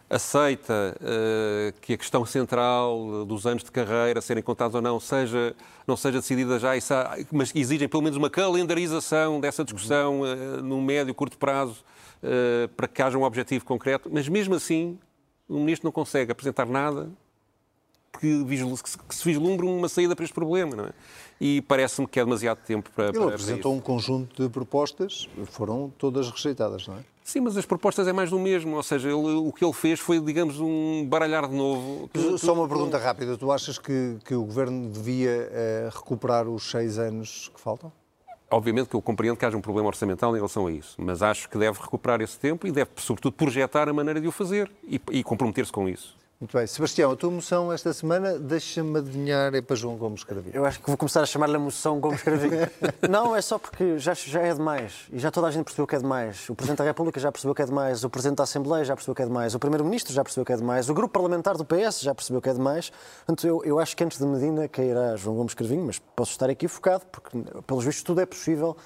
[0.08, 5.54] aceita uh, que a questão central dos anos de carreira serem contados ou não seja,
[5.86, 6.70] não seja decidida já,
[7.32, 11.84] mas exigem pelo menos uma calendarização dessa discussão uh, no médio e curto prazo
[12.22, 14.10] uh, para que haja um objetivo concreto.
[14.12, 14.98] Mas mesmo assim,
[15.48, 17.08] o Ministro não consegue apresentar nada
[18.20, 18.44] que,
[19.08, 20.92] que se vislumbre uma saída para este problema, não é?
[21.40, 23.06] E parece-me que é demasiado tempo para.
[23.06, 27.13] Ele para apresentou um conjunto de propostas, foram todas rejeitadas, não é?
[27.24, 29.98] Sim, mas as propostas é mais do mesmo, ou seja, ele, o que ele fez
[29.98, 32.10] foi, digamos, um baralhar de novo.
[32.36, 36.98] Só uma pergunta rápida, tu achas que, que o Governo devia uh, recuperar os seis
[36.98, 37.90] anos que faltam?
[38.50, 41.48] Obviamente que eu compreendo que haja um problema orçamental em relação a isso, mas acho
[41.48, 45.00] que deve recuperar esse tempo e deve, sobretudo, projetar a maneira de o fazer e,
[45.10, 46.14] e comprometer-se com isso.
[46.40, 46.66] Muito bem.
[46.66, 50.54] Sebastião, a tua moção esta semana, deixa-me adivinhar, é para João Gomes Cravinho.
[50.54, 52.68] Eu acho que vou começar a chamar-lhe a moção Gomes Cravinho.
[53.08, 55.06] não, é só porque já, já é demais.
[55.12, 56.48] E já toda a gente percebeu que é demais.
[56.48, 58.02] O Presidente da República já percebeu que é demais.
[58.04, 59.54] O Presidente da Assembleia já percebeu que é demais.
[59.54, 60.90] O Primeiro-Ministro já percebeu que é demais.
[60.90, 62.90] O Grupo Parlamentar do PS já percebeu que é demais.
[63.24, 66.50] Portanto, eu, eu acho que antes de Medina cairá João Gomes Cravinho, mas posso estar
[66.50, 68.76] equivocado, porque, pelos vistos, tudo é possível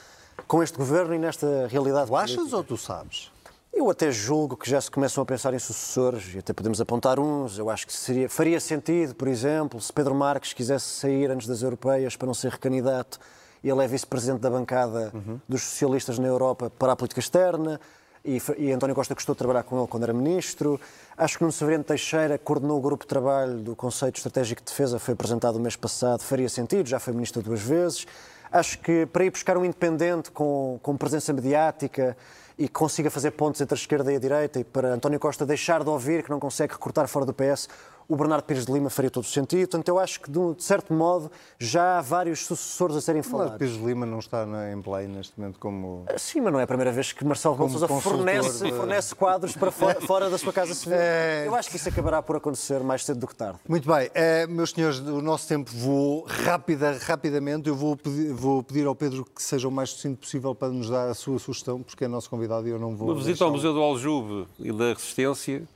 [0.47, 2.09] com este governo e nesta realidade.
[2.09, 2.57] Tu achas política.
[2.57, 3.33] ou tu sabes?
[3.79, 7.21] Eu até julgo que já se começam a pensar em sucessores, e até podemos apontar
[7.21, 7.59] uns.
[7.59, 11.63] Eu acho que seria, faria sentido, por exemplo, se Pedro Marques quisesse sair antes das
[11.63, 13.21] europeias para não ser recandidato,
[13.63, 15.39] ele é vice-presidente da bancada uhum.
[15.49, 17.81] dos socialistas na Europa para a política externa,
[18.25, 20.81] e, e, António Costa gostou de trabalhar com ele quando era ministro.
[21.17, 24.99] Acho que Nuno Severino Teixeira coordenou o grupo de trabalho do Conceito Estratégico de Defesa,
[24.99, 28.09] foi apresentado o mês passado, faria sentido, já foi ministro duas vezes.
[28.51, 32.17] Acho que para ir buscar um independente com, com presença mediática
[32.59, 35.85] e consiga fazer pontos entre a esquerda e a direita e para António Costa deixar
[35.85, 37.69] de ouvir que não consegue recortar fora do PS,
[38.09, 39.69] o Bernardo Pires de Lima faria todo o sentido.
[39.69, 43.53] Portanto, eu acho que, de certo modo, já há vários sucessores a serem falados.
[43.53, 46.05] Bernardo Pires de Lima não está na, em play neste momento como...
[46.09, 49.71] Ah, sim, mas não é a primeira vez que Marcelo Gonçalves fornece, fornece quadros para
[49.71, 50.97] fora, fora, da sua casa civil.
[50.99, 51.47] É...
[51.47, 53.59] Eu acho que isso acabará por acontecer mais cedo do que tarde.
[53.69, 54.11] Muito bem.
[54.15, 57.69] É, meus senhores, o nosso tempo voou rápida, rapidamente.
[57.69, 60.89] Eu vou pedir, vou pedir ao Pedro que seja o mais sucinto possível para nos
[60.89, 63.09] dar a sua sugestão, porque é nosso convidado e eu não vou...
[63.09, 65.69] Uma visita ao Museu do Aljube e da Resistência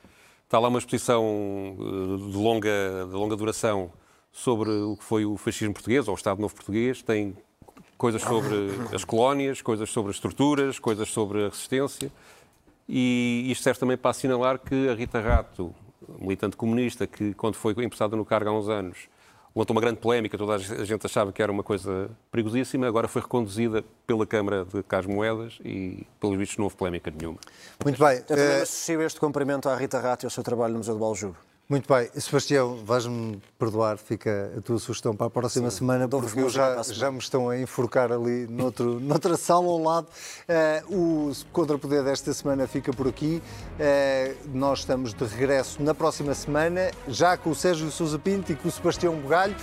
[0.52, 1.24] Está lá uma exposição
[1.80, 3.90] eh, de longa, de longa duração
[4.30, 7.00] sobre o que foi o fascismo português, ou o Estado Novo Português.
[7.00, 7.34] Tem
[7.96, 12.12] coisas sobre as colónias, coisas sobre as estruturas, coisas sobre a resistência.
[12.86, 15.74] E isto serve também para assinalar que a Rita Rato,
[16.18, 19.08] militante comunista, que quando foi empressada no cargo há uns anos,
[19.54, 23.22] levantou uma grande polémica, toda a gente achava que era uma coisa perigosíssima, agora foi
[23.22, 27.38] reconduzida pela Câmara de Cas Moedas e, pelos vistos, não houve polémica nenhuma.
[27.84, 28.18] Muito bem.
[28.18, 28.62] Eu também uh...
[28.62, 31.36] associo este cumprimento à Rita Rato e ao seu trabalho no Museu do Baljube.
[31.68, 32.10] Muito bem.
[32.20, 36.82] Sebastião, vais-me perdoar, fica a tua sugestão para a próxima Sim, semana, porque eu já,
[36.82, 40.08] já me estão a enforcar ali noutro, noutra sala ao lado.
[40.90, 43.42] Uh, o Contrapoder desta semana fica por aqui.
[43.78, 48.56] Uh, nós estamos de regresso na próxima semana, já com o Sérgio Sousa Pinto e
[48.56, 49.56] com o Sebastião Bugalho.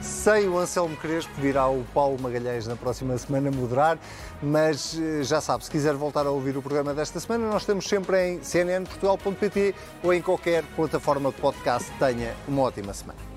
[0.00, 3.98] Sem o Anselmo Crespo, virá o Paulo Magalhães na próxima semana moderar,
[4.42, 7.88] mas eh, já sabe, se quiser voltar a ouvir o programa desta semana, nós estamos
[7.88, 11.90] sempre em cnnportugal.pt ou em qualquer plataforma de podcast.
[11.98, 13.33] Tenha uma ótima semana.